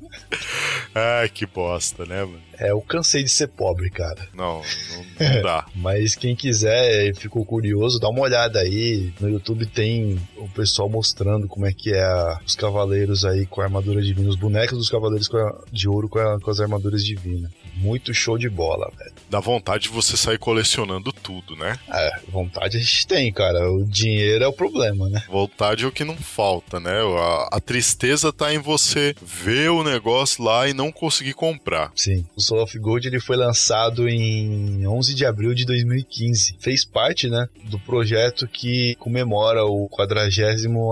[0.95, 2.40] Ai, que bosta, né, mano?
[2.59, 4.29] É, eu cansei de ser pobre, cara.
[4.35, 5.66] Não, não, não dá.
[5.75, 9.12] Mas quem quiser e ficou curioso, dá uma olhada aí.
[9.21, 13.61] No YouTube tem o pessoal mostrando como é que é a- os cavaleiros aí com
[13.61, 16.61] a armadura divina, os bonecos dos cavaleiros com a- de ouro com, a- com as
[16.61, 17.51] armaduras divinas.
[17.81, 19.12] Muito show de bola, velho.
[19.29, 21.79] Dá vontade de você sair colecionando tudo, né?
[21.93, 23.71] É, vontade a gente tem, cara.
[23.71, 25.23] O dinheiro é o problema, né?
[25.29, 27.01] Vontade é o que não falta, né?
[27.01, 31.93] A, a tristeza tá em você ver o negócio lá e não conseguir comprar.
[31.95, 32.25] Sim.
[32.37, 36.57] O Soul of Gold ele foi lançado em 11 de abril de 2015.
[36.61, 40.11] Fez parte, né, do projeto que comemora o 40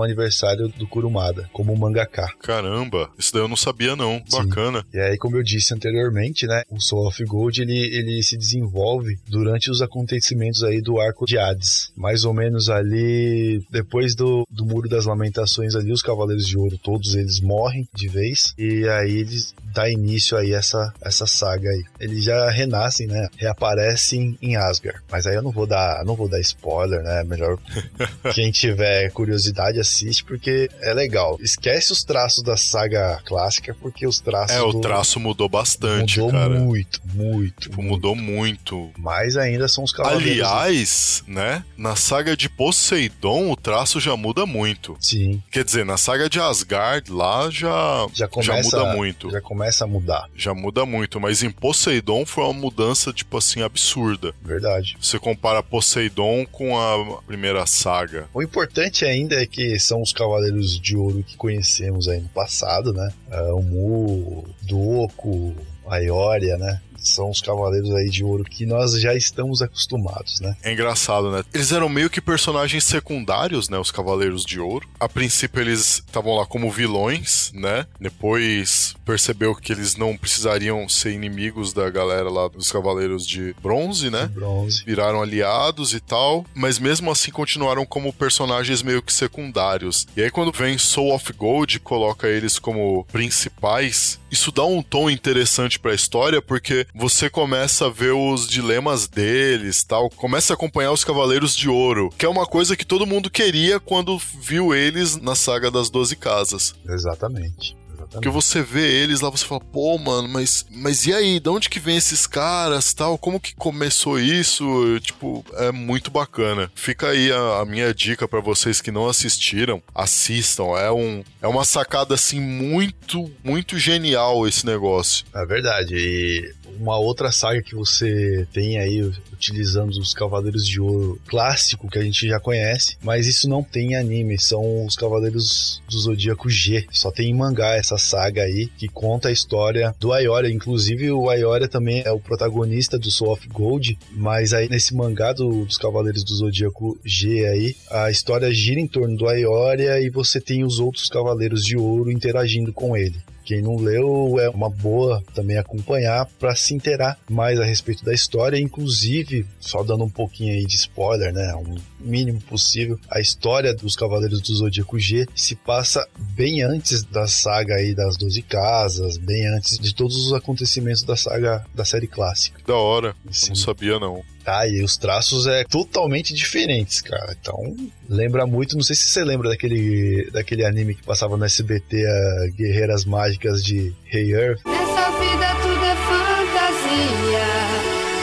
[0.03, 2.27] aniversário do Kurumada como mangaka.
[2.41, 4.21] Caramba, isso daí eu não sabia não.
[4.27, 4.37] Sim.
[4.37, 4.85] Bacana.
[4.93, 9.17] E aí, como eu disse anteriormente, né, o Soul of Gold ele, ele se desenvolve
[9.27, 11.91] durante os acontecimentos aí do arco de Hades.
[11.95, 16.77] Mais ou menos ali depois do, do Muro das Lamentações ali, os Cavaleiros de Ouro,
[16.77, 18.53] todos eles morrem de vez.
[18.57, 21.83] E aí eles dá início aí essa essa saga aí.
[21.99, 23.27] Eles já renascem, né?
[23.37, 24.99] Reaparecem em Asgard.
[25.11, 27.23] Mas aí eu não vou dar, não vou dar spoiler, né?
[27.23, 27.57] Melhor
[28.33, 31.37] quem tiver curiosidade assiste porque é legal.
[31.41, 36.19] Esquece os traços da saga clássica porque os traços É, o do- traço mudou bastante,
[36.19, 36.49] mudou cara.
[36.59, 37.61] muito, muito.
[37.61, 38.89] Tipo, mudou muito.
[38.97, 40.25] Mais ainda são os cavaleiros.
[40.47, 41.63] Aliás, né?
[41.77, 44.97] Na saga de Poseidon, o traço já muda muito.
[44.99, 49.29] Sim, Quer dizer, na saga de Asgard, lá já, já começa muda muito.
[49.31, 53.61] Já começa a mudar, Já muda muito, mas em Poseidon foi uma mudança, tipo assim,
[53.61, 54.33] absurda.
[54.41, 54.97] verdade.
[54.99, 58.27] Você compara Poseidon com a primeira saga.
[58.33, 62.93] O importante ainda é que são os cavaleiros de ouro que conhecemos aí no passado,
[62.93, 63.11] né?
[63.31, 65.55] Ah, o Mu, Doku,
[65.87, 66.81] a Ioria, né?
[67.01, 70.55] São os cavaleiros aí de ouro que nós já estamos acostumados, né?
[70.63, 71.43] É engraçado, né?
[71.53, 73.77] Eles eram meio que personagens secundários, né?
[73.77, 74.87] Os Cavaleiros de Ouro.
[74.99, 77.85] A princípio eles estavam lá como vilões, né?
[77.99, 84.09] Depois percebeu que eles não precisariam ser inimigos da galera lá dos Cavaleiros de Bronze,
[84.09, 84.27] né?
[84.27, 84.83] Bronze.
[84.85, 90.07] viraram aliados e tal, mas mesmo assim continuaram como personagens meio que secundários.
[90.15, 94.81] E aí quando vem Soul of Gold e coloca eles como principais, isso dá um
[94.81, 100.55] tom interessante pra história porque você começa a ver os dilemas deles, tal, começa a
[100.55, 104.73] acompanhar os Cavaleiros de Ouro, que é uma coisa que todo mundo queria quando viu
[104.73, 106.75] eles na saga das Doze Casas.
[106.87, 107.78] Exatamente.
[108.11, 111.39] Porque você vê eles lá, você fala, pô, mano, mas, mas e aí?
[111.39, 113.17] De onde que vem esses caras tal?
[113.17, 114.99] Como que começou isso?
[115.01, 116.71] Tipo, é muito bacana.
[116.75, 120.77] Fica aí a, a minha dica pra vocês que não assistiram, assistam.
[120.77, 125.25] É, um, é uma sacada, assim, muito, muito genial esse negócio.
[125.33, 125.95] É verdade.
[125.95, 129.01] E uma outra saga que você tem aí
[129.33, 133.91] utilizando os Cavaleiros de Ouro clássico que a gente já conhece, mas isso não tem
[133.91, 136.85] em anime, são os Cavaleiros do Zodíaco G.
[136.91, 140.51] Só tem em mangá essa saga aí que conta a história do Aioria.
[140.51, 145.33] Inclusive, o Aioria também é o protagonista do Soul of Gold, mas aí nesse mangá
[145.33, 150.09] do, dos Cavaleiros do Zodíaco G aí, a história gira em torno do Aioria e
[150.09, 153.17] você tem os outros Cavaleiros de Ouro interagindo com ele.
[153.49, 158.13] Quem não leu é uma boa também acompanhar para se inteirar mais a respeito da
[158.13, 163.73] história, inclusive, só dando um pouquinho aí de spoiler, né, um mínimo possível, a história
[163.73, 169.17] dos Cavaleiros do Zodíaco G se passa bem antes da saga aí das Doze Casas,
[169.17, 172.61] bem antes de todos os acontecimentos da saga da série clássica.
[172.67, 173.15] Da hora.
[173.31, 173.49] Sim.
[173.49, 174.23] Não sabia, não.
[174.43, 177.35] Tá, e os traços é totalmente diferentes, cara.
[177.39, 177.75] Então,
[178.09, 182.47] lembra muito, não sei se você lembra daquele, daquele anime que passava no SBT, a
[182.55, 184.61] Guerreiras Mágicas de Hey Earth.
[184.65, 187.45] Nessa vida tudo é fantasia.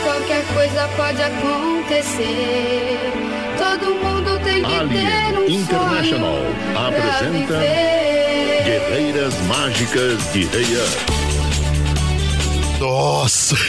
[0.03, 2.99] Qualquer coisa pode acontecer.
[3.59, 6.41] Todo mundo tem que ter Alien um International
[6.75, 8.64] apresenta viver.
[8.64, 11.16] Guerreiras Mágicas de Rei Earth.
[12.81, 13.57] Nossa!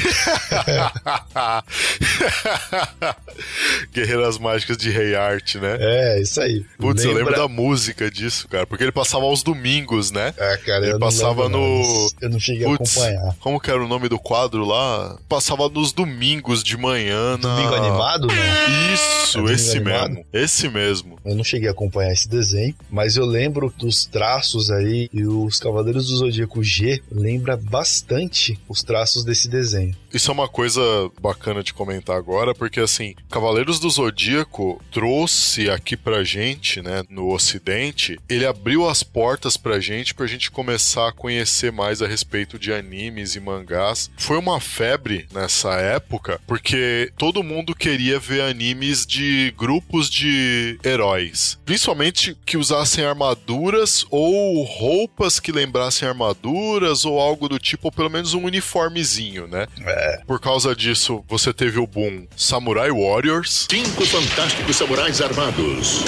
[3.93, 5.77] Guerreiras Mágicas de Rei Art, né?
[5.79, 6.65] É, isso aí.
[6.77, 8.65] Putz, eu lembro Lembra- da música disso, cara.
[8.67, 10.33] Porque ele passava aos domingos, né?
[10.37, 12.09] Ah, cara, Ele eu não passava lembro, no- não.
[12.21, 13.35] Eu não cheguei Putz, a acompanhar.
[13.39, 15.17] como que era o nome do quadro lá?
[15.29, 17.55] Passava nos domingos de manhã na...
[17.55, 18.93] Domingo animado, não?
[18.93, 20.09] Isso, É esse animado?
[20.09, 20.25] mesmo.
[20.33, 21.17] Esse mesmo.
[21.23, 25.59] Eu não cheguei a acompanhar esse desenho, mas eu lembro dos traços aí e os
[25.59, 29.95] Cavaleiros do Zodíaco G lembra bastante os traços desse desenho.
[30.13, 30.81] Isso é uma coisa
[31.21, 37.31] bacana de comentar agora, porque assim, Cavaleiros do Zodíaco trouxe aqui pra gente, né, no
[37.33, 42.57] ocidente, ele abriu as portas pra gente pra gente começar a conhecer mais a respeito
[42.57, 44.09] de animes e mangás.
[44.17, 51.59] Foi uma febre nessa época, porque todo mundo queria ver animes de grupos de heróis,
[51.65, 58.09] principalmente que usassem armaduras ou roupas que lembrassem armaduras ou algo do tipo, ou pelo
[58.09, 59.67] menos um uniformezinho, né?
[59.85, 66.03] É, Por causa disso, você teve o boom Samurai Warriors, Cinco fantásticos samurais armados.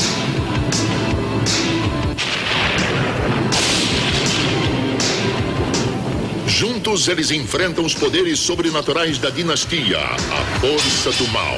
[6.47, 11.57] Juntos eles enfrentam os poderes sobrenaturais da dinastia, a força do mal.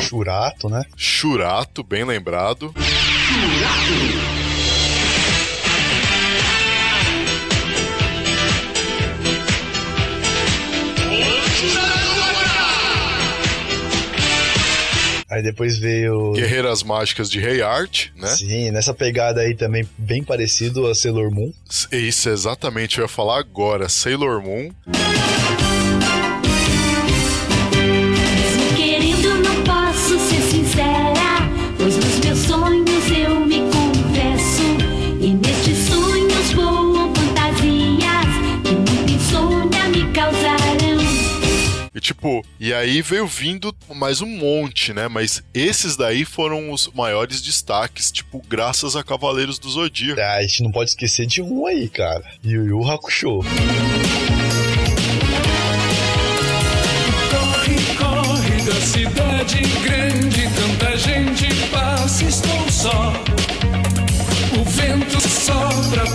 [0.00, 0.84] Churato, né?
[0.94, 2.74] Shurato, bem lembrado.
[15.34, 16.30] Aí depois veio.
[16.32, 18.28] Guerreiras Mágicas de Rei Art, né?
[18.36, 21.52] Sim, nessa pegada aí também bem parecido a Sailor Moon.
[21.90, 23.88] Isso, exatamente, eu ia falar agora.
[23.88, 24.70] Sailor Moon.
[42.24, 45.08] E tipo, e aí veio vindo mais um monte, né?
[45.08, 50.20] Mas esses daí foram os maiores destaques, tipo, graças a Cavaleiros do Zodíaco.
[50.20, 52.24] Ah, a gente não pode esquecer de um aí, cara.
[52.42, 53.40] Yu Yu Hakusho.
[57.30, 63.12] Corre, corre da cidade grande, tanta gente passa, estou só.
[64.58, 66.13] O vento sopra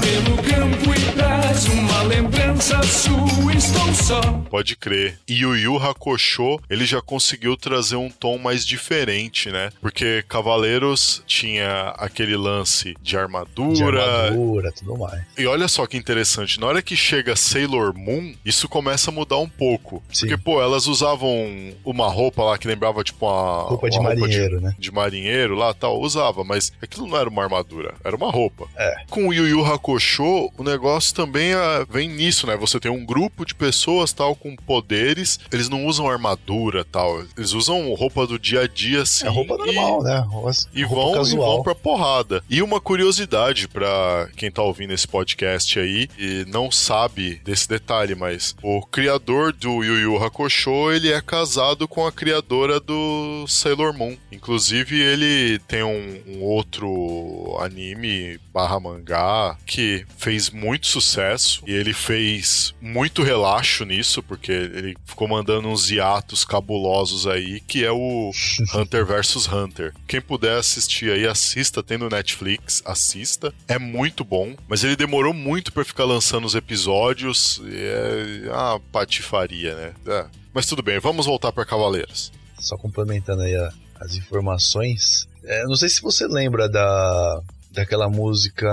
[2.84, 4.22] sua, estou só.
[4.50, 5.20] Pode crer.
[5.28, 9.72] E o Yu Hakusho, ele já conseguiu trazer um tom mais diferente, né?
[9.82, 14.04] Porque Cavaleiros tinha aquele lance de De armadura.
[14.04, 15.24] armadura, tudo mais.
[15.38, 19.38] E olha só que interessante, na hora que chega Sailor Moon, isso começa a mudar
[19.38, 20.04] um pouco.
[20.12, 20.28] Sim.
[20.28, 23.64] Porque, pô, elas usavam uma roupa lá que lembrava, tipo, uma.
[23.64, 24.76] Roupa de uma marinheiro, né?
[24.78, 28.68] de marinheiro lá tal, usava, mas aquilo não era uma armadura, era uma roupa.
[28.78, 29.04] É.
[29.10, 32.56] Com o Yu Yu Hakusho, o negócio também ah, vem nisso, né?
[32.60, 37.54] Você tem um grupo de pessoas tal com poderes, eles não usam armadura tal, eles
[37.54, 39.26] usam roupa do dia a dia assim.
[39.26, 40.20] É roupa e- normal, né?
[40.28, 41.54] Roupa, e roupa vão, e casual.
[41.56, 42.44] vão pra porrada.
[42.50, 48.16] E uma curiosidade pra quem tá ouvindo esse podcast aí e não sabe desse detalhe,
[48.16, 53.94] mas o criador do Yu Yu Hakusho, ele é casado com a criadora do Sailor
[53.94, 54.16] Moon.
[54.32, 61.94] Inclusive, ele tem um, um outro anime barra mangá que fez muito sucesso e ele
[61.94, 62.49] fez
[62.82, 68.32] muito relaxo nisso, porque ele ficou mandando uns hiatos cabulosos aí, que é o
[68.76, 69.94] Hunter vs Hunter.
[70.08, 73.54] Quem puder assistir aí, assista, tem no Netflix, assista.
[73.68, 77.62] É muito bom, mas ele demorou muito pra ficar lançando os episódios.
[77.66, 79.94] E é uma patifaria, né?
[80.08, 80.26] É.
[80.54, 82.32] Mas tudo bem, vamos voltar pra Cavaleiros.
[82.60, 85.28] Só complementando aí a- as informações.
[85.44, 87.42] É, não sei se você lembra da
[87.72, 88.68] daquela música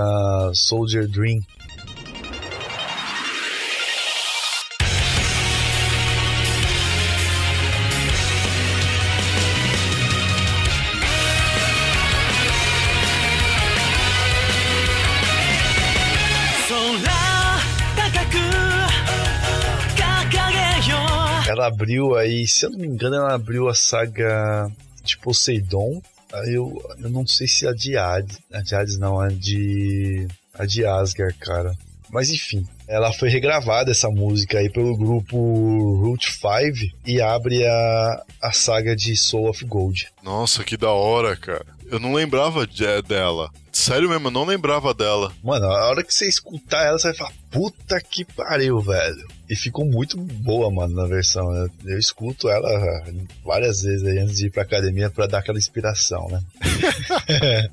[0.55, 1.39] Soldier Dream
[21.67, 24.69] Ela abriu aí, se eu não me engano, ela abriu a saga
[25.03, 26.01] de Poseidon.
[26.33, 28.37] Aí eu, eu não sei se a de Hades.
[28.53, 30.27] A de Hades não, a de.
[30.53, 31.73] A de Asgard, cara.
[32.09, 35.37] Mas enfim, ela foi regravada essa música aí pelo grupo
[36.01, 40.07] Route 5 e abre a, a saga de Soul of Gold.
[40.23, 41.65] Nossa, que da hora, cara.
[41.91, 43.49] Eu não lembrava de- dela.
[43.73, 45.33] Sério mesmo, eu não lembrava dela.
[45.43, 49.27] Mano, a hora que você escutar ela, você vai falar, puta que pariu, velho.
[49.49, 51.49] E ficou muito boa, mano, na versão.
[51.51, 51.67] né?
[51.85, 52.69] Eu escuto ela
[53.45, 56.41] várias vezes aí antes de ir pra academia pra dar aquela inspiração, né?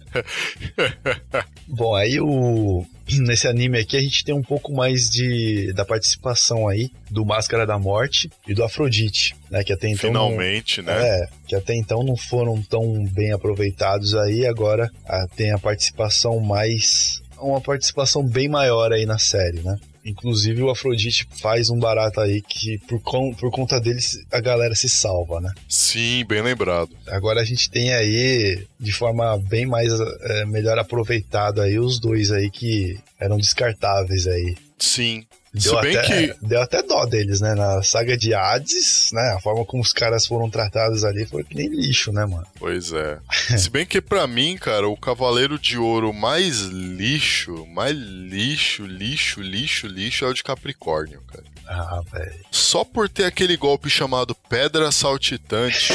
[1.67, 2.85] Bom, aí o.
[3.27, 7.67] Nesse anime aqui a gente tem um pouco mais de da participação aí do Máscara
[7.67, 9.63] da Morte e do Afrodite, né?
[9.63, 10.11] Que até então.
[10.11, 11.07] não- Finalmente, né?
[11.07, 16.41] é, que até então não foram tão bem aproveitados aí, agora ah, tem a participação
[16.41, 17.21] mais.
[17.39, 19.77] uma participação bem maior aí na série, né?
[20.05, 24.01] Inclusive o Afrodite faz um barato aí que por, con- por conta dele
[24.33, 25.51] a galera se salva, né?
[25.69, 26.91] Sim, bem lembrado.
[27.09, 32.31] Agora a gente tem aí, de forma bem mais eh, melhor aproveitada aí, os dois
[32.31, 34.57] aí que eram descartáveis aí.
[34.79, 35.25] Sim.
[35.55, 36.35] Deu Se bem até, que.
[36.47, 37.55] deu até dó deles, né?
[37.55, 39.35] Na saga de Hades, né?
[39.37, 42.45] A forma como os caras foram tratados ali foi que nem lixo, né, mano?
[42.59, 43.19] Pois é.
[43.57, 49.41] Se bem que pra mim, cara, o Cavaleiro de Ouro mais lixo, mais lixo, lixo,
[49.41, 51.45] lixo, lixo é o de Capricórnio, cara.
[51.67, 52.35] Ah, velho.
[52.51, 55.93] Só por ter aquele golpe chamado Pedra Saltitante.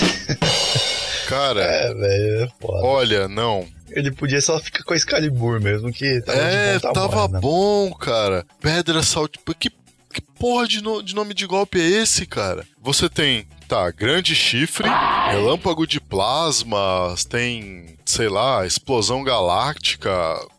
[1.28, 2.86] cara, É, velho, é foda.
[2.88, 3.68] olha, não.
[3.92, 7.28] Ele podia só ficar com a Excalibur mesmo, que tava é, de bom tamanho, tava
[7.34, 7.40] né?
[7.40, 8.46] bom, cara.
[8.62, 9.58] Pedra Saltitante.
[9.60, 9.70] Que,
[10.14, 12.66] que porra de, no- de nome de golpe é esse, cara?
[12.82, 14.88] Você tem, tá, grande chifre,
[15.30, 20.10] relâmpago de plasma, tem, sei lá, explosão galáctica.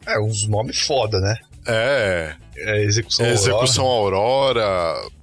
[0.07, 1.35] É, uns nomes foda, né?
[1.67, 4.63] É, É, execução Execução Aurora.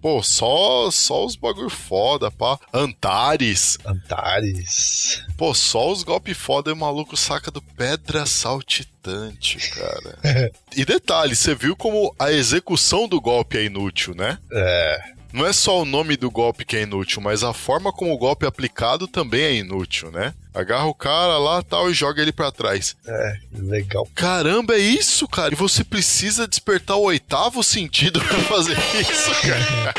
[0.01, 2.57] Pô, só, só os bagulho foda, pá.
[2.73, 3.77] Antares.
[3.83, 5.23] Aurora, Antares.
[5.37, 10.51] Pô, só os golpes foda e o maluco saca do Pedra Saltitante, cara.
[10.75, 14.37] e detalhe, você viu como a execução do golpe é inútil, né?
[14.51, 14.99] É,
[15.33, 18.17] Não é só o nome do golpe que é inútil, mas a forma como o
[18.17, 20.33] golpe é aplicado também é inútil, né?
[20.57, 22.95] Agarra o cara lá tal e joga ele pra trás.
[23.05, 24.07] é, legal.
[24.15, 25.53] Caramba, é isso, cara.
[25.53, 29.93] E você precisa despertar o oitavo sentido pra fazer isso, cara.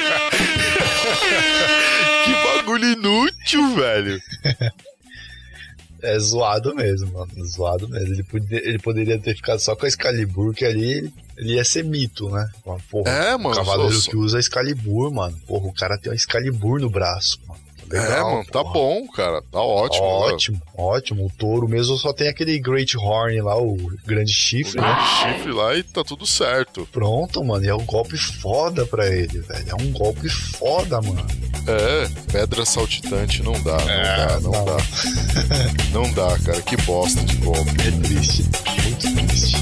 [2.25, 4.21] que bagulho inútil, velho.
[6.03, 7.31] É zoado mesmo, mano.
[7.47, 8.07] Zoado mesmo.
[8.15, 12.31] Ele, ele poderia ter ficado só com a Excalibur, que ali ele, ia ser mito,
[12.31, 12.49] né?
[12.91, 15.37] Porra, É, o mano, cavaleiro só- que usa Excalibur, mano.
[15.47, 17.61] Porra, o cara tem uma Excalibur no braço, mano.
[17.93, 18.73] É, Legal, mano, tá porra.
[18.73, 19.43] bom, cara.
[19.51, 20.05] Tá ótimo.
[20.07, 21.27] Ótimo, ótimo.
[21.27, 23.77] O touro mesmo só tem aquele Great Horn lá, o
[24.07, 24.91] grande chifre, né?
[24.91, 26.89] O chifre lá e tá tudo certo.
[26.93, 27.65] Pronto, mano.
[27.65, 29.67] E é um golpe foda pra ele, velho.
[29.71, 31.27] É um golpe foda, mano.
[31.67, 34.65] É, pedra saltitante não dá, não É, dá, não, não.
[34.65, 34.77] dá.
[35.93, 36.63] não dá, cara.
[36.63, 37.71] Que bosta de golpe.
[37.87, 38.43] É triste.
[38.85, 39.57] Muito triste.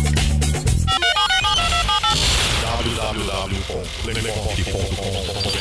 [4.07, 5.56] Lepopcast.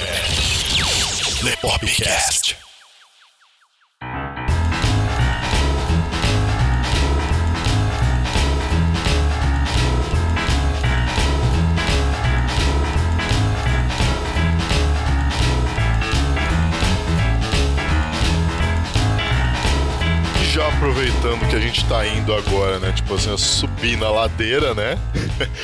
[20.41, 22.91] E já aproveitando que a gente tá indo agora, né?
[22.91, 24.97] Tipo assim, subir na ladeira, né?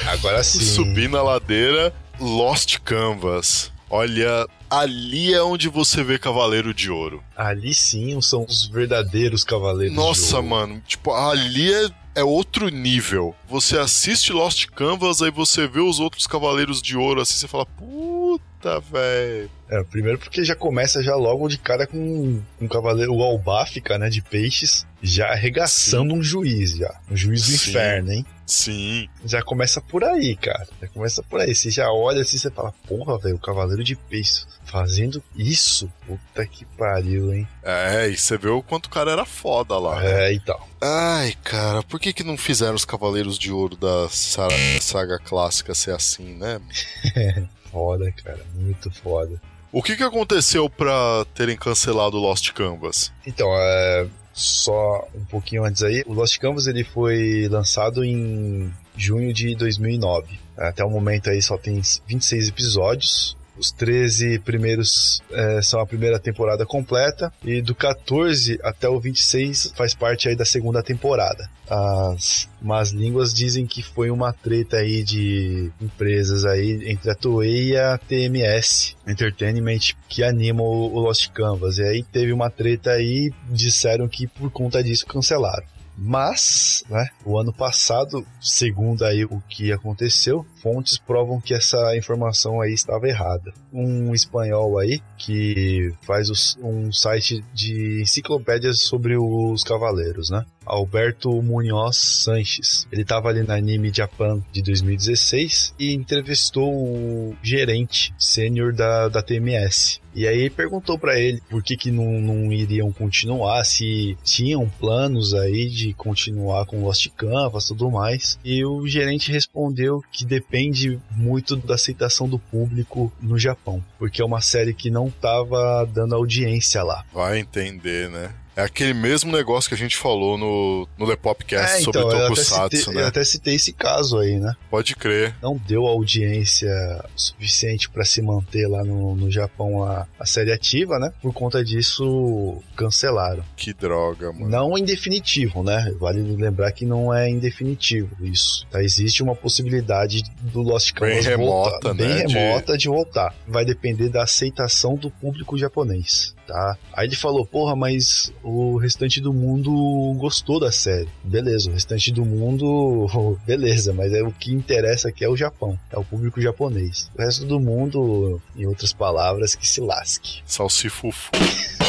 [0.06, 0.60] Agora sim.
[0.60, 3.72] Subir na ladeira, Lost Canvas.
[3.90, 7.22] Olha, ali é onde você vê Cavaleiro de Ouro.
[7.36, 9.94] Ali sim são os verdadeiros cavaleiros.
[9.94, 10.48] de Nossa, ouro.
[10.48, 13.36] mano, tipo, ali é, é outro nível.
[13.50, 17.66] Você assiste Lost Canvas, aí você vê os outros Cavaleiros de Ouro, assim, você fala,
[17.66, 18.44] puta,
[18.80, 19.50] velho.
[19.70, 24.10] É, primeiro porque já começa já logo de cara com um cavaleiro, o Albafica, né,
[24.10, 26.94] de peixes, já arregaçando um juiz, já.
[27.10, 27.70] Um juiz do Sim.
[27.70, 28.26] inferno, hein?
[28.46, 30.68] Sim, Já começa por aí, cara.
[30.82, 31.56] Já começa por aí.
[31.56, 35.90] Você já olha assim, você fala, porra, velho, o cavaleiro de peixes fazendo isso?
[36.06, 37.48] Puta que pariu, hein?
[37.64, 40.02] é, e você vê o quanto o cara era foda lá.
[40.02, 40.32] né?
[40.32, 40.60] É, então.
[40.82, 44.50] Ai, cara, por que que não fizeram os Cavaleiros de Ouro da sa-
[44.82, 46.60] saga clássica ser assim, né?
[47.72, 48.40] Foda, cara.
[48.56, 49.42] Muito foda.
[49.72, 53.12] O que que aconteceu pra terem cancelado Lost Canvas?
[53.26, 59.34] Então, é, só um pouquinho antes aí, o Lost Canvas ele foi lançado em junho
[59.34, 60.40] de 2009.
[60.58, 66.20] Até o momento aí só tem 26 episódios Os 13 primeiros é, são a primeira
[66.20, 71.50] temporada completa e do 14 até o 26 faz parte aí da segunda temporada.
[71.70, 77.72] As más línguas dizem que foi uma treta aí de empresas aí entre a Toei
[77.72, 81.78] e a TMS Entertainment que anima o Lost Canvas.
[81.78, 85.66] E aí teve uma treta aí, disseram que por conta disso cancelaram.
[85.98, 92.62] Mas, né, o ano passado, segundo aí o que aconteceu, fontes provam que essa informação
[92.62, 93.54] aí estava errada.
[93.74, 100.46] Um espanhol aí que faz os- um site de enciclopédias sobre os cavaleiros, né?
[100.66, 102.88] Alberto Munhoz Sanches.
[102.92, 109.22] Ele estava ali na Anime Japan de 2016 e entrevistou o gerente sênior da, da
[109.22, 110.00] TMS.
[110.14, 115.34] E aí perguntou pra ele por que, que não, não iriam continuar, se tinham planos
[115.34, 118.38] aí de continuar com Lost Canvas e tudo mais.
[118.44, 124.26] E o gerente respondeu que depende muito da aceitação do público no Japão, porque é
[124.26, 127.06] uma série que não tava dando audiência lá.
[127.14, 128.34] Vai entender, né?
[128.56, 132.10] É aquele mesmo negócio que a gente falou no, no The Popcast É, sobre então,
[132.12, 133.02] até, Tokusatsu, citei, né?
[133.02, 134.54] eu até citei esse caso aí, né?
[134.70, 135.34] Pode crer.
[135.42, 136.70] Não deu audiência
[137.16, 141.12] suficiente pra se manter lá no, no Japão a, a série ativa, né?
[141.22, 143.44] Por conta disso, cancelaram.
[143.56, 144.50] Que droga, mano.
[144.50, 145.94] Não em definitivo, né?
[146.00, 148.66] Vale lembrar que não é em definitivo isso.
[148.70, 148.84] Tá?
[148.84, 152.16] Existe uma possibilidade do Lost Bem Canvas remota, voltar, né?
[152.16, 153.34] bem De- remota de voltar.
[153.48, 156.78] Vai depender da aceitação do público japonês, tá?
[156.94, 159.72] Aí ele falou, porra, mas o restante do mundo
[160.18, 161.08] gostou da série.
[161.24, 163.10] Beleza, o restante do mundo,
[163.48, 167.10] beleza, mas é o que interessa aqui é o Japão, é o público japonês.
[167.18, 170.42] O resto do mundo, em outras palavras, que se lasque.
[170.46, 171.32] Salsifufu.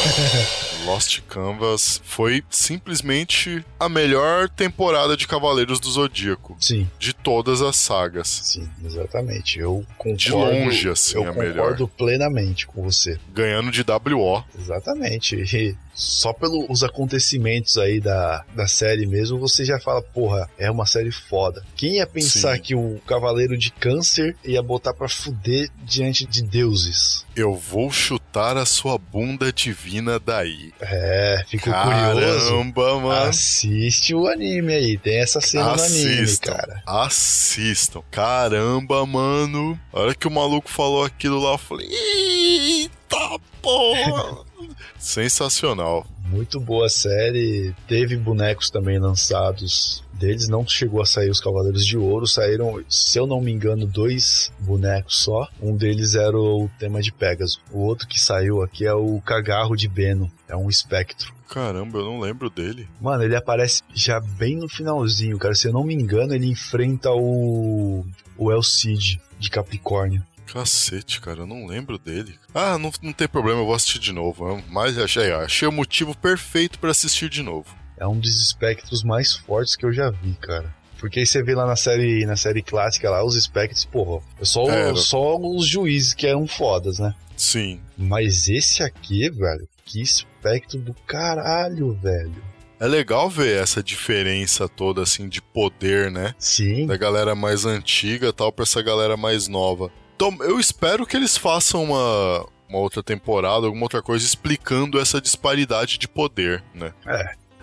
[0.84, 7.76] Lost Canvas foi simplesmente a melhor temporada de Cavaleiros do Zodíaco Sim, de todas as
[7.76, 8.26] sagas.
[8.44, 9.58] sim, exatamente.
[9.60, 10.16] Eu concordo.
[10.16, 11.54] De longe, assim, eu a melhor.
[11.54, 13.18] concordo plenamente com você.
[13.32, 14.44] Ganhando de WO.
[14.58, 15.36] Exatamente.
[15.36, 20.86] E só pelos acontecimentos aí da, da série mesmo, você já fala, porra, é uma
[20.86, 21.62] série foda.
[21.76, 22.62] Quem ia pensar Sim.
[22.62, 27.24] que o Cavaleiro de Câncer ia botar pra fuder diante de deuses?
[27.36, 30.72] Eu vou chutar a sua bunda divina daí.
[30.80, 32.46] É, fico curioso.
[32.48, 33.28] Caramba, mano.
[33.28, 36.82] Assiste o anime aí, tem essa cena no anime, Assistam, cara.
[36.86, 38.02] assistam.
[38.10, 39.78] Caramba, mano.
[39.92, 44.44] A hora que o maluco falou aquilo lá, eu falei: Eita porra!
[44.98, 46.06] Sensacional.
[46.24, 47.74] Muito boa série.
[47.86, 50.48] Teve bonecos também lançados deles.
[50.48, 52.26] Não chegou a sair os Cavaleiros de Ouro.
[52.26, 55.48] Saíram, se eu não me engano, dois bonecos só.
[55.60, 57.60] Um deles era o tema de Pegasus.
[57.70, 60.30] O outro que saiu aqui é o Cagarro de Beno.
[60.48, 61.34] É um espectro.
[61.48, 62.88] Caramba, eu não lembro dele.
[62.98, 65.54] Mano, ele aparece já bem no finalzinho, cara.
[65.54, 68.06] Se eu não me engano, ele enfrenta o.
[68.38, 70.22] o El Cid de Capricórnio.
[70.52, 72.38] Cacete, cara, eu não lembro dele.
[72.54, 74.62] Ah, não, não tem problema, eu vou assistir de novo.
[74.68, 77.74] Mas achei, achei o motivo perfeito pra assistir de novo.
[77.98, 80.70] É um dos espectros mais fortes que eu já vi, cara.
[80.98, 84.44] Porque aí você vê lá na série, na série clássica lá, os espectros, porra, é
[84.44, 87.14] só, É, só os juízes que eram fodas, né?
[87.34, 87.80] Sim.
[87.96, 92.42] Mas esse aqui, velho, que espectro do caralho, velho.
[92.78, 96.34] É legal ver essa diferença toda, assim, de poder, né?
[96.38, 99.90] Sim, Da galera mais antiga e tal pra essa galera mais nova.
[100.24, 105.20] Então, eu espero que eles façam uma, uma outra temporada, alguma outra coisa, explicando essa
[105.20, 106.92] disparidade de poder, né?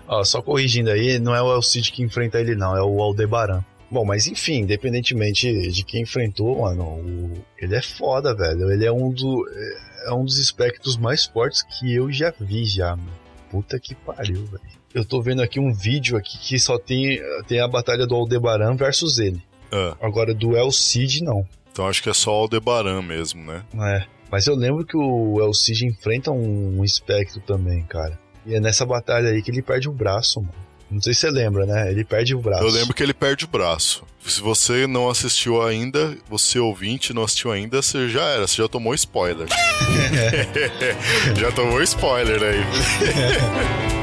[0.06, 3.00] Ó, só corrigindo aí, não é o El Cid que enfrenta ele, não, é o
[3.00, 3.64] Aldebaran.
[3.90, 8.70] Bom, mas enfim, independentemente de quem enfrentou, mano, o- ele é foda, velho.
[8.70, 12.66] Ele é um, do, é- é um dos espectros mais fortes que eu já vi
[12.66, 13.10] já, mano.
[13.50, 14.62] Puta que pariu, velho.
[14.94, 18.76] Eu tô vendo aqui um vídeo aqui que só tem, tem a batalha do Aldebaran
[18.76, 19.42] versus ele.
[19.72, 21.46] Ah, Agora, do El Cid, não.
[21.70, 23.62] Então acho que é só o Aldebaran mesmo, né?
[23.74, 24.04] É.
[24.30, 28.18] Mas eu lembro que o El Cid enfrenta um, um espectro também, cara.
[28.46, 30.54] E é nessa batalha aí que ele perde o braço, mano.
[30.90, 31.90] Não sei se você lembra, né?
[31.90, 32.64] Ele perde o braço.
[32.64, 34.02] Eu lembro que ele perde o braço.
[34.26, 38.68] Se você não assistiu ainda, você ouvinte não assistiu ainda, você já era, você já
[38.68, 39.46] tomou spoiler.
[41.38, 42.60] já tomou spoiler aí.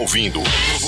[0.00, 0.42] Ouvindo.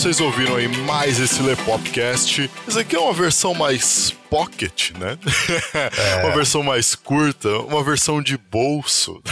[0.00, 2.50] vocês ouviram aí mais esse Lepopcast.
[2.66, 5.18] Esse aqui é uma versão mais pocket, né?
[6.24, 9.22] uma versão mais curta, uma versão de bolso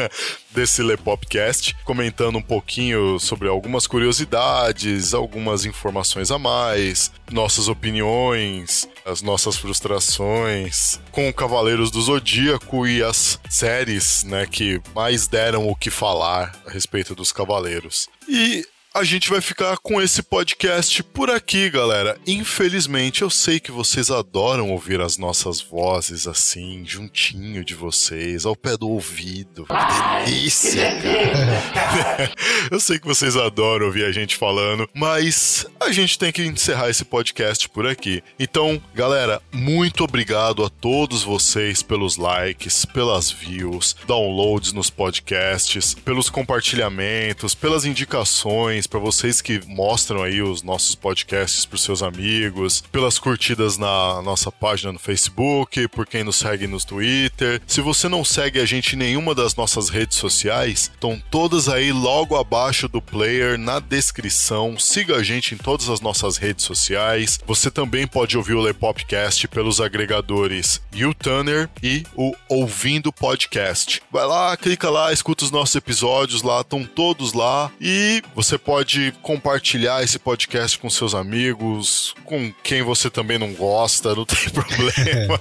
[0.54, 9.22] desse Lepopcast, comentando um pouquinho sobre algumas curiosidades, algumas informações a mais, nossas opiniões, as
[9.22, 15.88] nossas frustrações com Cavaleiros do Zodíaco e as séries, né, que mais deram o que
[15.88, 18.10] falar a respeito dos Cavaleiros.
[18.28, 22.18] E a gente vai ficar com esse podcast por aqui, galera.
[22.26, 28.56] Infelizmente, eu sei que vocês adoram ouvir as nossas vozes assim, juntinho de vocês, ao
[28.56, 29.66] pé do ouvido.
[29.66, 32.32] Que delícia, cara.
[32.72, 36.88] eu sei que vocês adoram ouvir a gente falando, mas a gente tem que encerrar
[36.88, 38.22] esse podcast por aqui.
[38.38, 46.30] Então, galera, muito obrigado a todos vocês pelos likes, pelas views, downloads nos podcasts, pelos
[46.30, 53.18] compartilhamentos, pelas indicações para vocês que mostram aí os nossos podcasts para seus amigos, pelas
[53.18, 57.60] curtidas na nossa página no Facebook, por quem nos segue no Twitter.
[57.66, 61.92] Se você não segue a gente em nenhuma das nossas redes sociais, estão todas aí
[61.92, 64.78] logo abaixo do player na descrição.
[64.78, 67.38] Siga a gente em todas as nossas redes sociais.
[67.46, 74.02] Você também pode ouvir o Lepopcast pelos agregadores YouTuner e o Ouvindo Podcast.
[74.10, 79.14] Vai lá, clica lá, escuta os nossos episódios lá, estão todos lá e você pode
[79.22, 85.40] compartilhar esse podcast com seus amigos, com quem você também não gosta, não tem problema.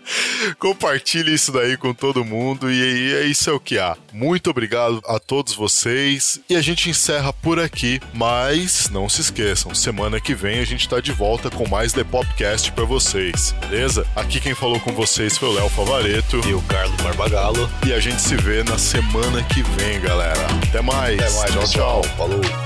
[0.60, 3.96] Compartilhe isso daí com todo mundo e é isso é o que há.
[4.12, 9.74] Muito obrigado a todos vocês e a gente encerra por aqui, mas não se esqueçam,
[9.74, 14.06] semana que vem a gente tá de volta com mais The Popcast para vocês, beleza?
[14.14, 17.70] Aqui quem falou com vocês foi o Léo Favareto E o Carlos Barbagalo.
[17.86, 20.46] e a gente se vê na semana que vem, galera.
[20.68, 21.18] Até mais.
[21.18, 22.02] Até mais, tchau.
[22.02, 22.02] tchau.
[22.18, 22.65] Falou.